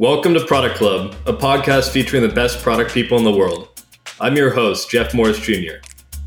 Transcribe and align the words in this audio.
Welcome 0.00 0.34
to 0.34 0.44
Product 0.44 0.74
Club, 0.74 1.14
a 1.24 1.32
podcast 1.32 1.90
featuring 1.90 2.22
the 2.22 2.34
best 2.34 2.60
product 2.64 2.92
people 2.92 3.16
in 3.16 3.22
the 3.22 3.30
world. 3.30 3.80
I'm 4.20 4.34
your 4.34 4.50
host, 4.50 4.90
Jeff 4.90 5.14
Morris 5.14 5.38
Jr. 5.38 5.74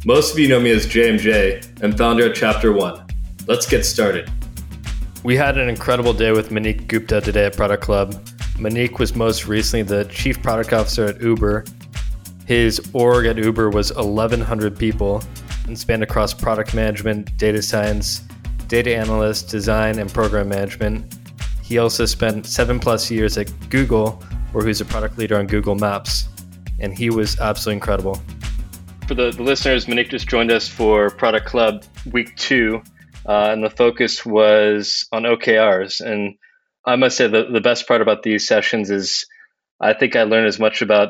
Most 0.06 0.32
of 0.32 0.40
you 0.40 0.48
know 0.48 0.58
me 0.58 0.72
as 0.72 0.88
JMJ 0.88 1.82
and 1.82 1.98
founder 1.98 2.30
of 2.30 2.34
Chapter 2.34 2.72
One. 2.72 3.06
Let's 3.46 3.66
get 3.66 3.84
started. 3.84 4.32
We 5.26 5.36
had 5.36 5.58
an 5.58 5.68
incredible 5.68 6.14
day 6.14 6.32
with 6.32 6.50
Manik 6.50 6.88
Gupta 6.88 7.20
today 7.20 7.48
at 7.48 7.58
Product 7.58 7.84
Club. 7.84 8.16
Manik 8.58 9.00
was 9.00 9.16
most 9.18 9.48
recently 9.48 9.84
the 9.84 10.06
chief 10.06 10.42
product 10.42 10.72
officer 10.72 11.04
at 11.04 11.20
Uber. 11.20 11.66
His 12.46 12.80
org 12.94 13.26
at 13.26 13.38
Uber 13.38 13.70
was 13.70 13.94
1,100 13.94 14.80
people 14.80 15.22
and 15.66 15.78
spanned 15.78 16.04
across 16.04 16.34
product 16.34 16.74
management, 16.74 17.36
data 17.36 17.62
science, 17.62 18.22
data 18.70 18.96
analyst, 18.96 19.50
design, 19.50 20.00
and 20.00 20.10
program 20.10 20.48
management. 20.48 21.18
He 21.68 21.80
also 21.80 22.06
spent 22.06 22.46
seven 22.46 22.80
plus 22.80 23.12
years 23.12 23.38
at 23.38 23.52
Google, 23.70 24.12
where 24.54 24.64
he 24.64 24.70
was 24.70 24.80
a 24.80 24.86
product 24.86 25.18
leader 25.18 25.38
on 25.38 25.48
Google 25.48 25.76
Maps, 25.76 26.30
and 26.80 26.98
he 26.98 27.10
was 27.10 27.38
absolutely 27.42 27.76
incredible. 27.76 28.22
For 29.06 29.16
the, 29.16 29.32
the 29.32 29.44
listeners, 29.44 29.86
Manik 29.86 30.10
just 30.10 30.30
joined 30.30 30.50
us 30.50 30.70
for 30.70 31.10
Product 31.10 31.46
Club 31.46 31.84
Week 32.10 32.34
Two, 32.38 32.82
uh, 33.26 33.50
and 33.52 33.62
the 33.62 33.70
focus 33.70 34.26
was 34.26 35.10
on 35.12 35.24
OKRs. 35.24 36.00
And 36.00 36.36
I 36.86 36.96
must 36.96 37.18
say, 37.18 37.28
the, 37.28 37.50
the 37.52 37.60
best 37.60 37.86
part 37.86 38.02
about 38.02 38.24
these 38.24 38.48
sessions 38.48 38.90
is 38.90 39.26
I 39.78 39.92
think 39.92 40.16
I 40.16 40.24
learned 40.24 40.48
as 40.48 40.60
much 40.60 40.82
about 40.82 41.10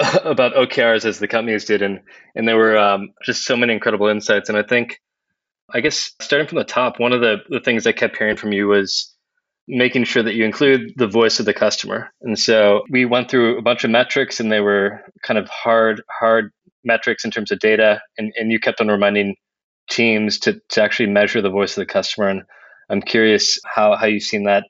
about 0.00 0.54
OKRs 0.54 1.04
as 1.04 1.20
the 1.20 1.28
companies 1.28 1.66
did, 1.66 1.82
and 1.82 2.00
and 2.34 2.48
there 2.48 2.56
were 2.56 2.76
um, 2.76 3.14
just 3.24 3.44
so 3.44 3.56
many 3.56 3.74
incredible 3.74 4.08
insights. 4.08 4.48
And 4.48 4.58
I 4.58 4.64
think 4.64 5.00
I 5.72 5.78
guess 5.82 6.10
starting 6.20 6.48
from 6.48 6.58
the 6.58 6.64
top, 6.64 6.98
one 6.98 7.12
of 7.12 7.20
the, 7.20 7.36
the 7.48 7.60
things 7.60 7.86
I 7.86 7.92
kept 7.92 8.18
hearing 8.18 8.36
from 8.36 8.52
you 8.52 8.66
was 8.66 9.14
making 9.68 10.04
sure 10.04 10.22
that 10.22 10.34
you 10.34 10.44
include 10.44 10.92
the 10.96 11.06
voice 11.06 11.38
of 11.40 11.46
the 11.46 11.54
customer. 11.54 12.10
And 12.22 12.38
so 12.38 12.82
we 12.90 13.04
went 13.04 13.30
through 13.30 13.58
a 13.58 13.62
bunch 13.62 13.84
of 13.84 13.90
metrics 13.90 14.40
and 14.40 14.50
they 14.50 14.60
were 14.60 15.00
kind 15.22 15.38
of 15.38 15.48
hard, 15.48 16.02
hard 16.10 16.50
metrics 16.84 17.24
in 17.24 17.30
terms 17.30 17.52
of 17.52 17.60
data. 17.60 18.00
And, 18.18 18.32
and 18.36 18.50
you 18.50 18.58
kept 18.58 18.80
on 18.80 18.88
reminding 18.88 19.36
teams 19.88 20.38
to, 20.40 20.60
to 20.70 20.82
actually 20.82 21.08
measure 21.08 21.40
the 21.40 21.50
voice 21.50 21.76
of 21.76 21.82
the 21.86 21.92
customer. 21.92 22.28
And 22.28 22.42
I'm 22.90 23.02
curious 23.02 23.58
how, 23.64 23.96
how 23.96 24.06
you've 24.06 24.22
seen 24.22 24.44
that 24.44 24.64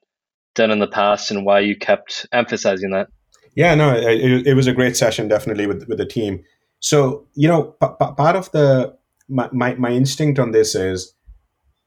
done 0.54 0.70
in 0.70 0.78
the 0.78 0.86
past 0.86 1.30
and 1.30 1.46
why 1.46 1.60
you 1.60 1.76
kept 1.76 2.26
emphasizing 2.32 2.90
that. 2.90 3.08
Yeah, 3.54 3.74
no, 3.74 3.94
it, 3.94 4.46
it 4.46 4.54
was 4.54 4.66
a 4.66 4.72
great 4.72 4.96
session, 4.96 5.28
definitely 5.28 5.66
with, 5.66 5.86
with 5.88 5.98
the 5.98 6.06
team. 6.06 6.44
So, 6.80 7.26
you 7.34 7.48
know, 7.48 7.74
p- 7.80 7.86
p- 8.00 8.14
part 8.16 8.36
of 8.36 8.50
the 8.52 8.96
my, 9.28 9.48
my, 9.52 9.74
my 9.74 9.90
instinct 9.90 10.38
on 10.38 10.50
this 10.50 10.74
is 10.74 11.14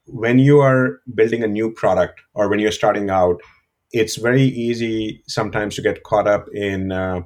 when 0.06 0.38
you 0.38 0.60
are 0.60 1.00
building 1.14 1.42
a 1.42 1.48
new 1.48 1.70
product 1.70 2.20
or 2.34 2.48
when 2.48 2.58
you're 2.58 2.72
starting 2.72 3.10
out, 3.10 3.40
it's 3.92 4.16
very 4.16 4.42
easy 4.42 5.22
sometimes 5.26 5.74
to 5.76 5.82
get 5.82 6.02
caught 6.02 6.26
up 6.26 6.46
in 6.52 6.92
uh, 6.92 7.22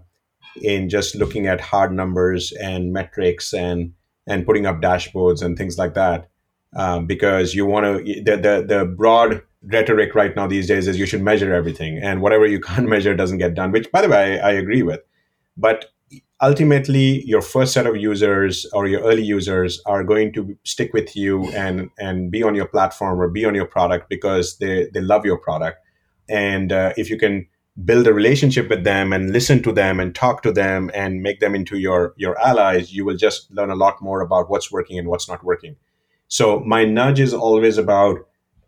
in 0.62 0.88
just 0.88 1.14
looking 1.14 1.46
at 1.46 1.60
hard 1.60 1.92
numbers 1.92 2.52
and 2.52 2.92
metrics 2.92 3.52
and 3.52 3.92
and 4.26 4.46
putting 4.46 4.66
up 4.66 4.80
dashboards 4.80 5.42
and 5.42 5.56
things 5.56 5.78
like 5.78 5.94
that 5.94 6.28
um, 6.76 7.06
because 7.06 7.54
you 7.54 7.66
want 7.66 7.84
to 7.84 8.22
the, 8.22 8.36
the 8.36 8.64
the 8.66 8.84
broad 8.84 9.42
rhetoric 9.62 10.14
right 10.14 10.36
now 10.36 10.46
these 10.46 10.66
days 10.66 10.86
is 10.88 10.98
you 10.98 11.06
should 11.06 11.22
measure 11.22 11.52
everything 11.52 11.98
and 11.98 12.20
whatever 12.20 12.46
you 12.46 12.60
can't 12.68 12.88
measure 12.88 13.14
doesn't 13.14 13.38
get 13.38 13.54
done 13.54 13.72
which 13.72 13.90
by 13.92 14.02
the 14.02 14.08
way 14.08 14.40
I, 14.40 14.50
I 14.50 14.52
agree 14.52 14.82
with. 14.82 15.00
But 15.56 15.86
ultimately 16.42 17.22
your 17.26 17.42
first 17.42 17.72
set 17.72 17.86
of 17.86 17.96
users 17.96 18.66
or 18.72 18.86
your 18.86 19.02
early 19.02 19.22
users 19.22 19.80
are 19.86 20.02
going 20.02 20.32
to 20.32 20.56
stick 20.64 20.92
with 20.92 21.14
you 21.14 21.50
and 21.52 21.90
and 21.98 22.30
be 22.30 22.42
on 22.42 22.54
your 22.54 22.66
platform 22.66 23.20
or 23.20 23.28
be 23.28 23.44
on 23.44 23.54
your 23.54 23.66
product 23.66 24.08
because 24.08 24.58
they 24.58 24.88
they 24.94 25.00
love 25.00 25.24
your 25.24 25.38
product. 25.38 25.78
And 26.28 26.72
uh, 26.72 26.92
if 26.96 27.10
you 27.10 27.18
can 27.18 27.46
build 27.84 28.06
a 28.06 28.12
relationship 28.12 28.68
with 28.68 28.84
them 28.84 29.12
and 29.12 29.32
listen 29.32 29.62
to 29.62 29.72
them 29.72 30.00
and 30.00 30.14
talk 30.14 30.42
to 30.42 30.52
them 30.52 30.90
and 30.94 31.22
make 31.22 31.40
them 31.40 31.54
into 31.54 31.78
your 31.78 32.14
your 32.16 32.38
allies 32.40 32.92
you 32.92 33.04
will 33.04 33.16
just 33.16 33.50
learn 33.50 33.70
a 33.70 33.76
lot 33.76 34.02
more 34.02 34.20
about 34.20 34.50
what's 34.50 34.72
working 34.72 34.98
and 34.98 35.08
what's 35.08 35.28
not 35.28 35.44
working. 35.44 35.76
So 36.28 36.60
my 36.60 36.84
nudge 36.84 37.20
is 37.20 37.34
always 37.34 37.76
about 37.76 38.18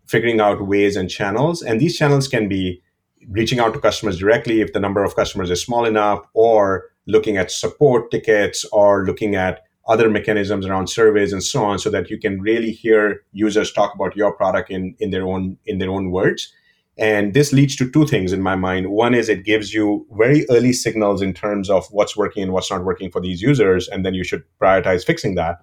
figuring 0.07 0.41
out 0.41 0.67
ways 0.67 0.97
and 0.97 1.09
channels 1.09 1.63
and 1.63 1.81
these 1.81 1.97
channels 1.97 2.29
can 2.29 2.49
be 2.49 2.83
reaching 3.31 3.61
out 3.61 3.73
to 3.73 3.81
customers 3.81 4.19
directly 4.19 4.61
if 4.61 4.73
the 4.73 4.81
number 4.81 5.05
of 5.05 5.15
customers 5.15 5.49
is 5.49 5.63
small 5.63 5.85
enough 5.85 6.21
or 6.35 6.92
looking 7.07 7.37
at 7.37 7.51
support 7.51 8.11
tickets 8.11 8.65
or 8.73 9.05
looking 9.05 9.35
at 9.35 9.63
other 9.89 10.09
mechanisms 10.09 10.65
around 10.65 10.89
surveys 10.89 11.33
and 11.33 11.43
so 11.43 11.65
on 11.65 11.79
so 11.79 11.91
that 11.91 12.09
you 12.09 12.19
can 12.19 12.41
really 12.41 12.71
hear 12.71 13.23
users 13.33 13.73
talk 13.73 13.95
about 13.95 14.17
your 14.17 14.33
product 14.33 14.71
in, 14.71 14.95
in 15.01 15.11
their 15.11 15.27
own 15.27 15.57
in 15.67 15.79
their 15.79 15.91
own 15.91 16.11
words. 16.11 16.53
And 16.99 17.35
this 17.35 17.53
leads 17.53 17.75
to 17.77 17.91
two 17.91 18.07
things 18.07 18.33
in 18.33 18.43
my 18.43 18.55
mind. 18.55 18.91
One 18.91 19.15
is 19.15 19.29
it 19.29 19.45
gives 19.45 19.73
you 19.73 20.07
very 20.13 20.47
early 20.51 20.73
signals 20.73 21.23
in 21.23 21.33
terms 21.33 21.71
of 21.71 21.87
what's 21.91 22.17
working 22.17 22.43
and 22.43 22.53
what's 22.53 22.71
not 22.71 22.85
working 22.85 23.11
for 23.11 23.21
these 23.21 23.41
users 23.43 23.89
and 23.89 24.05
then 24.05 24.15
you 24.15 24.25
should 24.25 24.45
prioritize 24.61 25.05
fixing 25.05 25.35
that. 25.35 25.59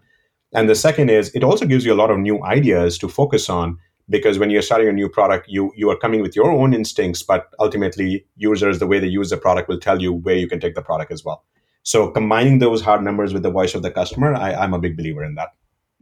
And 0.53 0.67
the 0.67 0.75
second 0.75 1.09
is 1.09 1.29
it 1.35 1.44
also 1.44 1.66
gives 1.66 1.85
you 1.85 1.94
a 1.94 2.01
lot 2.01 2.11
of 2.11 2.17
new 2.17 2.44
ideas 2.44 2.97
to 2.97 3.07
focus 3.07 3.50
on 3.50 3.77
because 4.09 4.40
when 4.40 4.50
you're 4.50 4.62
starting 4.62 4.88
a 4.88 4.92
new 4.92 5.08
product 5.08 5.47
you 5.47 5.72
you 5.75 5.90
are 5.90 5.97
coming 5.97 6.22
with 6.22 6.36
your 6.36 6.52
own 6.52 6.74
instincts 6.74 7.24
but 7.24 7.53
ultimately 7.59 8.25
users 8.36 8.80
the 8.80 8.88
way 8.88 9.00
they 9.00 9.08
use 9.08 9.30
the 9.30 9.38
product 9.38 9.70
will 9.70 9.80
tell 9.80 10.02
you 10.02 10.12
where 10.12 10.36
you 10.36 10.47
can 10.47 10.59
take 10.59 10.75
the 10.75 10.81
product 10.81 11.12
as 11.12 11.24
well. 11.24 11.44
So 11.84 12.12
combining 12.12 12.59
those 12.59 12.81
hard 12.81 13.03
numbers 13.03 13.34
with 13.34 13.44
the 13.44 13.52
voice 13.52 13.75
of 13.75 13.81
the 13.84 13.92
customer 13.92 14.34
I, 14.34 14.64
am 14.64 14.74
a 14.74 14.80
big 14.80 14.98
believer 14.98 15.24
in 15.24 15.36
that. 15.36 15.50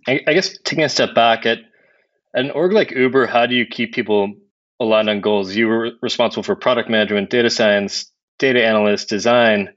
I, 0.07 0.21
I 0.27 0.33
guess 0.33 0.57
taking 0.63 0.83
a 0.83 0.89
step 0.89 1.13
back 1.13 1.45
at, 1.45 1.59
an 2.33 2.51
org 2.51 2.71
like 2.71 2.91
uber 2.91 3.25
how 3.25 3.45
do 3.45 3.55
you 3.55 3.65
keep 3.65 3.93
people 3.93 4.33
aligned 4.79 5.09
on 5.09 5.21
goals? 5.21 5.55
You 5.55 5.67
were 5.67 5.91
responsible 6.01 6.43
for 6.43 6.55
product 6.55 6.89
management 6.89 7.29
data 7.29 7.49
science 7.49 8.11
data 8.39 8.63
analyst 8.63 9.09
design 9.09 9.69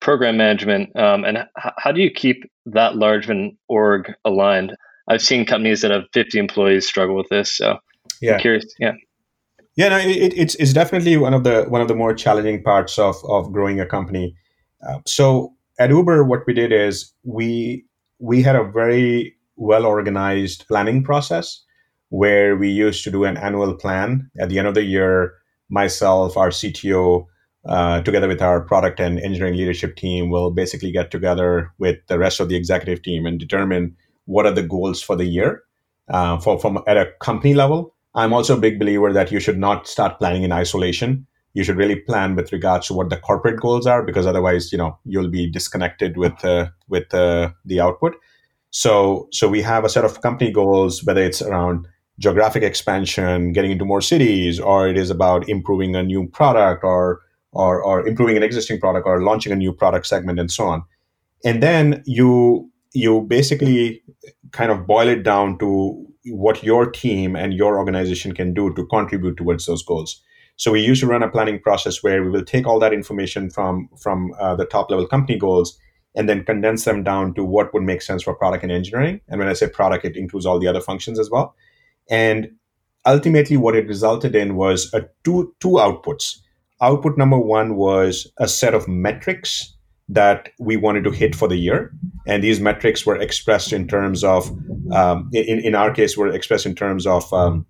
program 0.00 0.36
management 0.36 0.94
um, 0.96 1.24
and 1.24 1.38
h- 1.38 1.72
how 1.78 1.90
do 1.90 2.00
you 2.00 2.10
keep 2.10 2.44
that 2.66 2.96
large 2.96 3.24
of 3.24 3.30
an 3.30 3.56
org 3.68 4.12
aligned 4.24 4.76
I've 5.08 5.22
seen 5.22 5.44
companies 5.44 5.82
that 5.82 5.90
have 5.90 6.04
50 6.12 6.38
employees 6.38 6.86
struggle 6.86 7.16
with 7.16 7.28
this. 7.28 7.56
So 7.56 7.78
yeah, 8.20 8.34
I'm 8.34 8.40
curious. 8.40 8.64
Yeah. 8.78 8.92
Yeah, 9.76 9.88
no, 9.88 9.98
it, 9.98 10.32
it's 10.36 10.54
it's 10.56 10.72
definitely 10.72 11.16
one 11.16 11.34
of 11.34 11.42
the 11.42 11.64
one 11.64 11.80
of 11.80 11.88
the 11.88 11.96
more 11.96 12.14
challenging 12.14 12.62
parts 12.62 12.96
of 12.98 13.16
of 13.24 13.52
growing 13.52 13.80
a 13.80 13.86
company. 13.86 14.36
Uh, 14.86 15.00
so 15.04 15.52
at 15.78 15.90
Uber, 15.90 16.24
what 16.24 16.46
we 16.46 16.54
did 16.54 16.72
is 16.72 17.12
we 17.24 17.84
we 18.20 18.42
had 18.42 18.54
a 18.54 18.64
very 18.64 19.34
well 19.56 19.84
organized 19.84 20.66
planning 20.68 21.02
process 21.02 21.60
where 22.10 22.56
we 22.56 22.68
used 22.68 23.02
to 23.02 23.10
do 23.10 23.24
an 23.24 23.36
annual 23.36 23.74
plan 23.74 24.30
at 24.38 24.48
the 24.48 24.58
end 24.58 24.68
of 24.68 24.74
the 24.74 24.84
year. 24.84 25.34
Myself, 25.70 26.36
our 26.36 26.50
CTO, 26.50 27.26
uh, 27.66 28.00
together 28.02 28.28
with 28.28 28.42
our 28.42 28.60
product 28.60 29.00
and 29.00 29.18
engineering 29.18 29.56
leadership 29.56 29.96
team, 29.96 30.30
will 30.30 30.52
basically 30.52 30.92
get 30.92 31.10
together 31.10 31.72
with 31.78 31.96
the 32.06 32.18
rest 32.18 32.38
of 32.38 32.48
the 32.48 32.54
executive 32.54 33.02
team 33.02 33.26
and 33.26 33.40
determine 33.40 33.96
what 34.26 34.46
are 34.46 34.52
the 34.52 34.62
goals 34.62 35.02
for 35.02 35.16
the 35.16 35.24
year 35.24 35.62
uh, 36.08 36.38
for 36.38 36.58
from 36.58 36.82
at 36.86 36.96
a 36.96 37.10
company 37.20 37.54
level. 37.54 37.94
I'm 38.14 38.32
also 38.32 38.56
a 38.56 38.60
big 38.60 38.78
believer 38.78 39.12
that 39.12 39.32
you 39.32 39.40
should 39.40 39.58
not 39.58 39.88
start 39.88 40.18
planning 40.18 40.44
in 40.44 40.52
isolation. 40.52 41.26
You 41.54 41.64
should 41.64 41.76
really 41.76 41.96
plan 41.96 42.36
with 42.36 42.52
regards 42.52 42.86
to 42.88 42.94
what 42.94 43.10
the 43.10 43.16
corporate 43.16 43.60
goals 43.60 43.86
are, 43.86 44.02
because 44.02 44.26
otherwise, 44.26 44.72
you 44.72 44.78
know, 44.78 44.98
you'll 45.04 45.30
be 45.30 45.50
disconnected 45.50 46.16
with 46.16 46.44
uh, 46.44 46.68
with 46.88 47.12
uh, 47.14 47.50
the 47.64 47.80
output. 47.80 48.16
So, 48.70 49.28
so 49.30 49.48
we 49.48 49.62
have 49.62 49.84
a 49.84 49.88
set 49.88 50.04
of 50.04 50.20
company 50.20 50.50
goals, 50.50 51.04
whether 51.04 51.22
it's 51.22 51.40
around 51.40 51.86
geographic 52.18 52.64
expansion, 52.64 53.52
getting 53.52 53.70
into 53.70 53.84
more 53.84 54.00
cities, 54.00 54.58
or 54.58 54.88
it 54.88 54.96
is 54.96 55.10
about 55.10 55.48
improving 55.48 55.94
a 55.94 56.02
new 56.02 56.28
product, 56.28 56.82
or 56.82 57.20
or, 57.52 57.82
or 57.82 58.06
improving 58.06 58.36
an 58.36 58.42
existing 58.42 58.80
product, 58.80 59.06
or 59.06 59.22
launching 59.22 59.52
a 59.52 59.56
new 59.56 59.72
product 59.72 60.06
segment, 60.06 60.40
and 60.40 60.50
so 60.50 60.66
on. 60.66 60.82
And 61.44 61.62
then 61.62 62.02
you 62.04 62.68
you 62.94 63.22
basically 63.22 64.02
kind 64.52 64.70
of 64.70 64.86
boil 64.86 65.08
it 65.08 65.24
down 65.24 65.58
to 65.58 66.06
what 66.26 66.62
your 66.62 66.90
team 66.90 67.36
and 67.36 67.52
your 67.52 67.76
organization 67.76 68.32
can 68.32 68.54
do 68.54 68.72
to 68.74 68.86
contribute 68.86 69.36
towards 69.36 69.66
those 69.66 69.82
goals. 69.82 70.22
So 70.56 70.70
we 70.70 70.80
used 70.80 71.00
to 71.00 71.08
run 71.08 71.22
a 71.22 71.28
planning 71.28 71.58
process 71.60 72.02
where 72.02 72.22
we 72.22 72.30
will 72.30 72.44
take 72.44 72.66
all 72.66 72.78
that 72.78 72.92
information 72.92 73.50
from 73.50 73.88
from 74.00 74.32
uh, 74.38 74.54
the 74.54 74.64
top 74.64 74.90
level 74.90 75.06
company 75.06 75.38
goals 75.38 75.76
and 76.14 76.28
then 76.28 76.44
condense 76.44 76.84
them 76.84 77.02
down 77.02 77.34
to 77.34 77.44
what 77.44 77.74
would 77.74 77.82
make 77.82 78.00
sense 78.00 78.22
for 78.22 78.34
product 78.34 78.62
and 78.62 78.70
engineering. 78.70 79.20
And 79.28 79.40
when 79.40 79.48
I 79.48 79.52
say 79.52 79.68
product, 79.68 80.04
it 80.04 80.16
includes 80.16 80.46
all 80.46 80.60
the 80.60 80.68
other 80.68 80.80
functions 80.80 81.18
as 81.18 81.28
well. 81.28 81.56
And 82.08 82.52
ultimately, 83.04 83.56
what 83.56 83.74
it 83.74 83.88
resulted 83.88 84.36
in 84.36 84.54
was 84.54 84.94
a 84.94 85.08
two 85.24 85.52
two 85.58 85.70
outputs. 85.70 86.38
Output 86.80 87.18
number 87.18 87.38
one 87.38 87.74
was 87.74 88.30
a 88.38 88.46
set 88.46 88.74
of 88.74 88.86
metrics 88.86 89.73
that 90.08 90.50
we 90.58 90.76
wanted 90.76 91.04
to 91.04 91.10
hit 91.10 91.34
for 91.34 91.48
the 91.48 91.56
year. 91.56 91.92
And 92.26 92.42
these 92.42 92.60
metrics 92.60 93.06
were 93.06 93.16
expressed 93.16 93.72
in 93.72 93.88
terms 93.88 94.22
of, 94.22 94.50
um, 94.92 95.30
in, 95.32 95.60
in 95.60 95.74
our 95.74 95.92
case, 95.92 96.16
were 96.16 96.28
expressed 96.28 96.66
in 96.66 96.74
terms 96.74 97.06
of 97.06 97.32
um, 97.32 97.66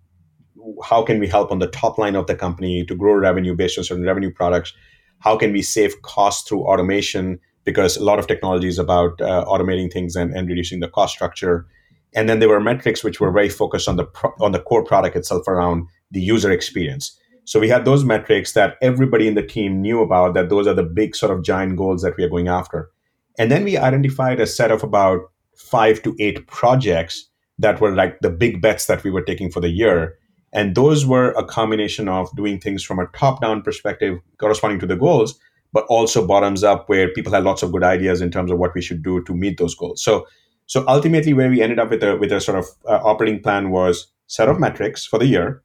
how 0.82 1.02
can 1.02 1.18
we 1.18 1.28
help 1.28 1.50
on 1.50 1.58
the 1.58 1.68
top 1.68 1.98
line 1.98 2.16
of 2.16 2.26
the 2.26 2.34
company 2.34 2.84
to 2.86 2.94
grow 2.94 3.14
revenue 3.14 3.54
based 3.54 3.78
on 3.78 3.84
certain 3.84 4.04
revenue 4.04 4.32
products? 4.32 4.72
How 5.20 5.36
can 5.36 5.52
we 5.52 5.62
save 5.62 6.02
costs 6.02 6.48
through 6.48 6.64
automation? 6.64 7.38
Because 7.64 7.96
a 7.96 8.04
lot 8.04 8.18
of 8.18 8.26
technology 8.26 8.68
is 8.68 8.78
about 8.78 9.20
uh, 9.20 9.44
automating 9.46 9.92
things 9.92 10.16
and, 10.16 10.34
and 10.36 10.48
reducing 10.48 10.80
the 10.80 10.88
cost 10.88 11.14
structure. 11.14 11.66
And 12.14 12.28
then 12.28 12.38
there 12.38 12.48
were 12.48 12.60
metrics 12.60 13.02
which 13.02 13.20
were 13.20 13.32
very 13.32 13.48
focused 13.48 13.88
on 13.88 13.96
the 13.96 14.04
pro- 14.04 14.34
on 14.40 14.52
the 14.52 14.60
core 14.60 14.84
product 14.84 15.16
itself 15.16 15.48
around 15.48 15.88
the 16.10 16.20
user 16.20 16.50
experience. 16.50 17.18
So 17.44 17.60
we 17.60 17.68
had 17.68 17.84
those 17.84 18.04
metrics 18.04 18.52
that 18.52 18.76
everybody 18.80 19.28
in 19.28 19.34
the 19.34 19.46
team 19.46 19.82
knew 19.82 20.00
about, 20.00 20.34
that 20.34 20.48
those 20.48 20.66
are 20.66 20.74
the 20.74 20.82
big 20.82 21.14
sort 21.14 21.32
of 21.32 21.44
giant 21.44 21.76
goals 21.76 22.02
that 22.02 22.16
we 22.16 22.24
are 22.24 22.28
going 22.28 22.48
after. 22.48 22.90
And 23.38 23.50
then 23.50 23.64
we 23.64 23.76
identified 23.76 24.40
a 24.40 24.46
set 24.46 24.70
of 24.70 24.82
about 24.82 25.20
five 25.56 26.02
to 26.02 26.16
eight 26.18 26.46
projects 26.46 27.28
that 27.58 27.80
were 27.80 27.94
like 27.94 28.18
the 28.20 28.30
big 28.30 28.60
bets 28.60 28.86
that 28.86 29.04
we 29.04 29.10
were 29.10 29.22
taking 29.22 29.50
for 29.50 29.60
the 29.60 29.68
year. 29.68 30.18
And 30.52 30.74
those 30.74 31.04
were 31.04 31.32
a 31.32 31.44
combination 31.44 32.08
of 32.08 32.34
doing 32.36 32.60
things 32.60 32.82
from 32.82 32.98
a 32.98 33.06
top 33.08 33.40
down 33.40 33.62
perspective 33.62 34.18
corresponding 34.38 34.78
to 34.80 34.86
the 34.86 34.96
goals, 34.96 35.38
but 35.72 35.84
also 35.88 36.26
bottoms 36.26 36.62
up 36.62 36.88
where 36.88 37.12
people 37.12 37.32
had 37.32 37.44
lots 37.44 37.62
of 37.62 37.72
good 37.72 37.82
ideas 37.82 38.20
in 38.20 38.30
terms 38.30 38.50
of 38.50 38.58
what 38.58 38.74
we 38.74 38.80
should 38.80 39.02
do 39.02 39.22
to 39.24 39.34
meet 39.34 39.58
those 39.58 39.74
goals. 39.74 40.02
So, 40.02 40.26
so 40.66 40.84
ultimately, 40.88 41.34
where 41.34 41.50
we 41.50 41.60
ended 41.60 41.78
up 41.78 41.90
with 41.90 42.02
a 42.02 42.16
with 42.16 42.32
a 42.32 42.40
sort 42.40 42.58
of 42.58 42.66
uh, 42.88 43.00
operating 43.04 43.42
plan 43.42 43.70
was 43.70 44.06
set 44.28 44.48
of 44.48 44.58
metrics 44.58 45.04
for 45.04 45.18
the 45.18 45.26
year, 45.26 45.62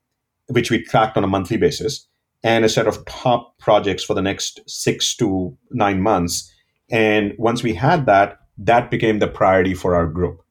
which 0.50 0.72
we 0.72 0.84
tracked 0.84 1.18
on 1.18 1.24
a 1.24 1.28
monthly 1.28 1.58
basis, 1.58 2.08
and 2.44 2.66
a 2.66 2.70
set 2.70 2.88
of 2.88 3.04
top 3.06 3.58
projects 3.60 4.04
for 4.04 4.14
the 4.14 4.22
next 4.22 4.62
six 4.68 5.16
to 5.18 5.56
nine 5.72 6.02
months. 6.02 6.52
And 6.92 7.34
once 7.38 7.64
we 7.64 7.74
had 7.74 8.06
that, 8.06 8.40
that 8.58 8.92
became 8.92 9.20
the 9.20 9.28
priority 9.28 9.74
for 9.74 9.96
our 9.96 10.08
group. 10.08 10.42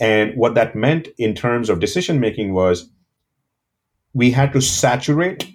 And 0.00 0.36
what 0.36 0.54
that 0.54 0.76
meant 0.76 1.08
in 1.18 1.34
terms 1.34 1.68
of 1.68 1.80
decision 1.80 2.20
making 2.20 2.54
was 2.54 2.88
we 4.14 4.30
had 4.30 4.52
to 4.52 4.60
saturate 4.60 5.46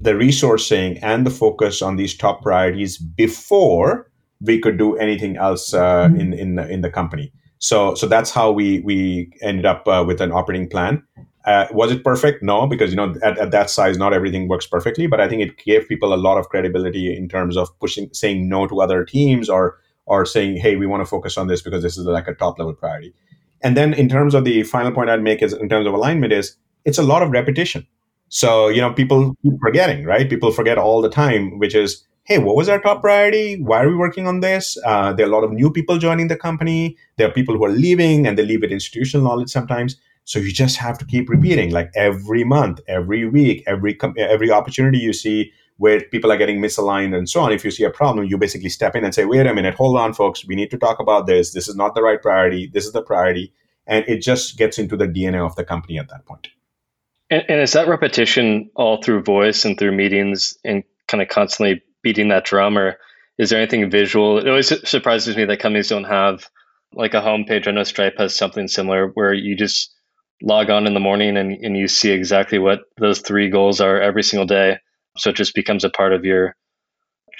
the 0.00 0.12
resourcing 0.12 0.98
and 1.02 1.26
the 1.26 1.30
focus 1.30 1.82
on 1.82 1.96
these 1.96 2.16
top 2.16 2.42
priorities 2.42 2.98
before 2.98 4.10
we 4.40 4.60
could 4.60 4.78
do 4.78 4.96
anything 4.96 5.36
else 5.36 5.72
uh, 5.72 6.08
mm-hmm. 6.08 6.20
in 6.20 6.32
in 6.32 6.58
in 6.58 6.80
the 6.80 6.90
company. 6.90 7.32
So 7.58 7.94
so 7.94 8.06
that's 8.06 8.30
how 8.30 8.52
we 8.52 8.80
we 8.80 9.32
ended 9.40 9.66
up 9.66 9.86
uh, 9.88 10.04
with 10.06 10.20
an 10.20 10.32
operating 10.32 10.68
plan. 10.68 11.02
Uh, 11.44 11.66
was 11.72 11.92
it 11.92 12.02
perfect? 12.02 12.42
No, 12.42 12.66
because 12.66 12.90
you 12.90 12.96
know 12.96 13.14
at, 13.22 13.38
at 13.38 13.50
that 13.50 13.68
size, 13.68 13.98
not 13.98 14.14
everything 14.14 14.48
works 14.48 14.66
perfectly. 14.66 15.06
But 15.06 15.20
I 15.20 15.28
think 15.28 15.42
it 15.42 15.58
gave 15.58 15.88
people 15.88 16.14
a 16.14 16.16
lot 16.16 16.38
of 16.38 16.48
credibility 16.48 17.14
in 17.14 17.28
terms 17.28 17.56
of 17.56 17.78
pushing, 17.80 18.08
saying 18.12 18.48
no 18.48 18.66
to 18.66 18.80
other 18.80 19.04
teams, 19.04 19.48
or 19.50 19.78
or 20.06 20.26
saying, 20.26 20.56
hey, 20.56 20.76
we 20.76 20.86
want 20.86 21.00
to 21.00 21.06
focus 21.06 21.36
on 21.36 21.46
this 21.46 21.62
because 21.62 21.82
this 21.82 21.96
is 21.96 22.06
like 22.06 22.28
a 22.28 22.34
top 22.34 22.58
level 22.58 22.74
priority. 22.74 23.14
And 23.62 23.76
then 23.76 23.94
in 23.94 24.08
terms 24.08 24.34
of 24.34 24.44
the 24.44 24.62
final 24.62 24.92
point 24.92 25.08
I'd 25.08 25.22
make 25.22 25.42
is 25.42 25.52
in 25.54 25.68
terms 25.68 25.86
of 25.86 25.94
alignment 25.94 26.32
is 26.32 26.56
it's 26.84 26.98
a 26.98 27.02
lot 27.02 27.22
of 27.22 27.30
repetition. 27.30 27.86
So, 28.28 28.68
you 28.68 28.80
know, 28.80 28.92
people 28.92 29.34
keep 29.42 29.54
forgetting, 29.60 30.04
right? 30.04 30.28
People 30.28 30.50
forget 30.52 30.76
all 30.76 31.00
the 31.00 31.08
time, 31.08 31.58
which 31.58 31.74
is, 31.74 32.04
hey, 32.24 32.38
what 32.38 32.56
was 32.56 32.68
our 32.68 32.80
top 32.80 33.00
priority? 33.00 33.62
Why 33.62 33.82
are 33.82 33.88
we 33.88 33.96
working 33.96 34.26
on 34.26 34.40
this? 34.40 34.76
Uh, 34.84 35.12
there 35.12 35.24
are 35.26 35.28
a 35.28 35.32
lot 35.32 35.44
of 35.44 35.52
new 35.52 35.70
people 35.70 35.98
joining 35.98 36.28
the 36.28 36.36
company. 36.36 36.96
There 37.16 37.28
are 37.28 37.32
people 37.32 37.56
who 37.56 37.64
are 37.64 37.70
leaving 37.70 38.26
and 38.26 38.36
they 38.36 38.44
leave 38.44 38.60
with 38.60 38.72
institutional 38.72 39.26
knowledge 39.26 39.50
sometimes. 39.50 39.96
So 40.24 40.38
you 40.38 40.52
just 40.52 40.76
have 40.78 40.98
to 40.98 41.04
keep 41.04 41.28
repeating 41.28 41.70
like 41.70 41.90
every 41.94 42.44
month, 42.44 42.80
every 42.88 43.28
week, 43.28 43.62
every 43.66 43.98
every 44.16 44.50
opportunity 44.50 44.98
you 44.98 45.12
see 45.12 45.52
where 45.76 46.00
people 46.00 46.30
are 46.30 46.36
getting 46.36 46.60
misaligned 46.60 47.16
and 47.16 47.28
so 47.28 47.40
on. 47.40 47.52
If 47.52 47.64
you 47.64 47.70
see 47.70 47.84
a 47.84 47.90
problem, 47.90 48.26
you 48.26 48.38
basically 48.38 48.68
step 48.68 48.94
in 48.94 49.04
and 49.04 49.14
say, 49.14 49.24
wait 49.24 49.46
a 49.46 49.54
minute, 49.54 49.74
hold 49.74 49.98
on, 49.98 50.14
folks, 50.14 50.46
we 50.46 50.54
need 50.54 50.70
to 50.70 50.78
talk 50.78 51.00
about 51.00 51.26
this. 51.26 51.52
This 51.52 51.68
is 51.68 51.74
not 51.74 51.94
the 51.94 52.02
right 52.02 52.20
priority. 52.20 52.70
This 52.72 52.86
is 52.86 52.92
the 52.92 53.02
priority. 53.02 53.52
And 53.86 54.04
it 54.08 54.22
just 54.22 54.56
gets 54.56 54.78
into 54.78 54.96
the 54.96 55.08
DNA 55.08 55.44
of 55.44 55.56
the 55.56 55.64
company 55.64 55.98
at 55.98 56.08
that 56.08 56.24
point. 56.26 56.48
And, 57.28 57.44
and 57.48 57.60
is 57.60 57.72
that 57.72 57.88
repetition 57.88 58.70
all 58.76 59.02
through 59.02 59.22
voice 59.22 59.64
and 59.64 59.78
through 59.78 59.92
meetings 59.92 60.56
and 60.64 60.84
kind 61.08 61.22
of 61.22 61.28
constantly 61.28 61.82
beating 62.02 62.28
that 62.28 62.44
drum, 62.44 62.78
or 62.78 62.98
is 63.38 63.50
there 63.50 63.60
anything 63.60 63.90
visual? 63.90 64.38
It 64.38 64.48
always 64.48 64.88
surprises 64.88 65.36
me 65.36 65.44
that 65.46 65.58
companies 65.58 65.88
don't 65.88 66.04
have 66.04 66.48
like 66.92 67.14
a 67.14 67.20
homepage. 67.20 67.66
I 67.66 67.72
know 67.72 67.82
Stripe 67.82 68.18
has 68.18 68.34
something 68.36 68.68
similar 68.68 69.08
where 69.08 69.34
you 69.34 69.56
just 69.56 69.94
log 70.42 70.70
on 70.70 70.86
in 70.86 70.94
the 70.94 71.00
morning 71.00 71.36
and, 71.36 71.52
and 71.52 71.76
you 71.76 71.88
see 71.88 72.10
exactly 72.10 72.58
what 72.58 72.80
those 72.98 73.20
three 73.20 73.50
goals 73.50 73.80
are 73.80 74.00
every 74.00 74.22
single 74.22 74.46
day. 74.46 74.78
So 75.16 75.30
it 75.30 75.36
just 75.36 75.54
becomes 75.54 75.84
a 75.84 75.90
part 75.90 76.12
of 76.12 76.24
your 76.24 76.56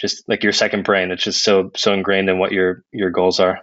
just 0.00 0.28
like 0.28 0.42
your 0.42 0.52
second 0.52 0.84
brain. 0.84 1.10
It's 1.10 1.24
just 1.24 1.44
so 1.44 1.70
so 1.76 1.92
ingrained 1.92 2.28
in 2.28 2.38
what 2.38 2.52
your 2.52 2.84
your 2.92 3.10
goals 3.10 3.40
are. 3.40 3.60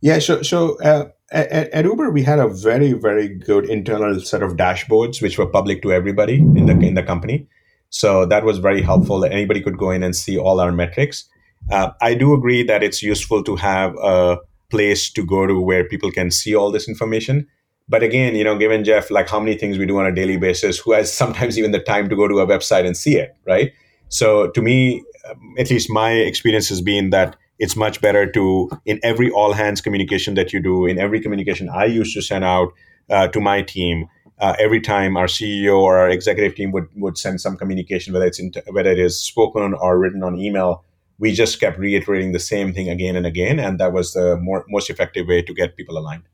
Yeah. 0.00 0.18
So 0.18 0.42
so 0.42 0.78
uh, 0.82 1.08
at, 1.32 1.70
at, 1.70 1.84
Uber, 1.84 2.10
we 2.10 2.22
had 2.22 2.38
a 2.38 2.48
very, 2.48 2.92
very 2.92 3.28
good 3.28 3.68
internal 3.68 4.20
set 4.20 4.42
of 4.42 4.52
dashboards 4.52 5.22
which 5.22 5.38
were 5.38 5.46
public 5.46 5.82
to 5.82 5.92
everybody 5.92 6.36
in 6.36 6.66
the 6.66 6.78
in 6.78 6.94
the 6.94 7.02
company. 7.02 7.48
So 7.90 8.26
that 8.26 8.44
was 8.44 8.58
very 8.58 8.82
helpful. 8.82 9.24
Anybody 9.24 9.60
could 9.60 9.78
go 9.78 9.90
in 9.90 10.02
and 10.02 10.14
see 10.14 10.36
all 10.36 10.60
our 10.60 10.72
metrics. 10.72 11.28
Uh, 11.70 11.90
I 12.02 12.14
do 12.14 12.34
agree 12.34 12.62
that 12.64 12.82
it's 12.82 13.02
useful 13.02 13.42
to 13.44 13.56
have 13.56 13.94
a 14.02 14.38
place 14.70 15.10
to 15.12 15.24
go 15.24 15.46
to 15.46 15.60
where 15.60 15.84
people 15.84 16.10
can 16.10 16.30
see 16.30 16.54
all 16.54 16.70
this 16.70 16.88
information. 16.88 17.46
But 17.88 18.02
again, 18.02 18.34
you 18.34 18.44
know, 18.44 18.56
given 18.56 18.82
Jeff, 18.82 19.10
like 19.10 19.28
how 19.28 19.38
many 19.38 19.56
things 19.56 19.76
we 19.76 19.86
do 19.86 19.98
on 19.98 20.06
a 20.06 20.14
daily 20.14 20.36
basis, 20.36 20.78
who 20.78 20.92
has 20.92 21.12
sometimes 21.12 21.58
even 21.58 21.72
the 21.72 21.80
time 21.80 22.08
to 22.08 22.16
go 22.16 22.28
to 22.28 22.40
a 22.40 22.46
website 22.46 22.86
and 22.86 22.96
see 22.96 23.16
it, 23.16 23.36
right? 23.46 23.72
So 24.08 24.48
to 24.50 24.62
me, 24.62 25.04
um, 25.28 25.54
at 25.58 25.70
least 25.70 25.90
my 25.90 26.12
experience 26.12 26.68
has 26.68 26.80
been 26.80 27.10
that 27.10 27.36
it's 27.58 27.76
much 27.76 28.00
better 28.00 28.30
to 28.32 28.70
in 28.84 29.00
every 29.02 29.30
all 29.30 29.52
hands 29.52 29.80
communication 29.80 30.34
that 30.34 30.52
you 30.52 30.60
do 30.60 30.86
in 30.86 30.98
every 30.98 31.20
communication 31.20 31.68
i 31.68 31.84
used 31.84 32.14
to 32.14 32.22
send 32.22 32.44
out 32.44 32.72
uh, 33.10 33.28
to 33.28 33.40
my 33.40 33.62
team 33.62 34.06
uh, 34.40 34.54
every 34.58 34.80
time 34.80 35.16
our 35.16 35.26
ceo 35.26 35.78
or 35.78 35.96
our 35.98 36.08
executive 36.08 36.54
team 36.54 36.72
would, 36.72 36.88
would 36.96 37.16
send 37.16 37.40
some 37.40 37.56
communication 37.56 38.12
whether 38.12 38.26
it's 38.26 38.38
in, 38.40 38.52
whether 38.70 38.90
it 38.90 38.98
is 38.98 39.22
spoken 39.22 39.74
or 39.74 39.98
written 39.98 40.22
on 40.22 40.38
email 40.38 40.84
we 41.18 41.32
just 41.32 41.60
kept 41.60 41.78
reiterating 41.78 42.32
the 42.32 42.40
same 42.40 42.72
thing 42.72 42.88
again 42.88 43.14
and 43.14 43.26
again 43.26 43.60
and 43.60 43.78
that 43.78 43.92
was 43.92 44.12
the 44.12 44.36
more, 44.38 44.64
most 44.68 44.90
effective 44.90 45.28
way 45.28 45.40
to 45.40 45.54
get 45.54 45.76
people 45.76 45.96
aligned 45.96 46.24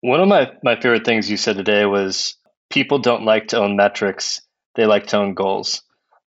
one 0.00 0.20
of 0.20 0.28
my, 0.28 0.52
my 0.62 0.76
favorite 0.76 1.04
things 1.04 1.30
you 1.30 1.36
said 1.36 1.56
today 1.56 1.84
was 1.84 2.36
people 2.70 2.98
don't 2.98 3.24
like 3.24 3.48
to 3.48 3.58
own 3.58 3.76
metrics 3.76 4.40
they 4.74 4.86
like 4.86 5.06
to 5.08 5.16
own 5.16 5.34
goals 5.34 5.82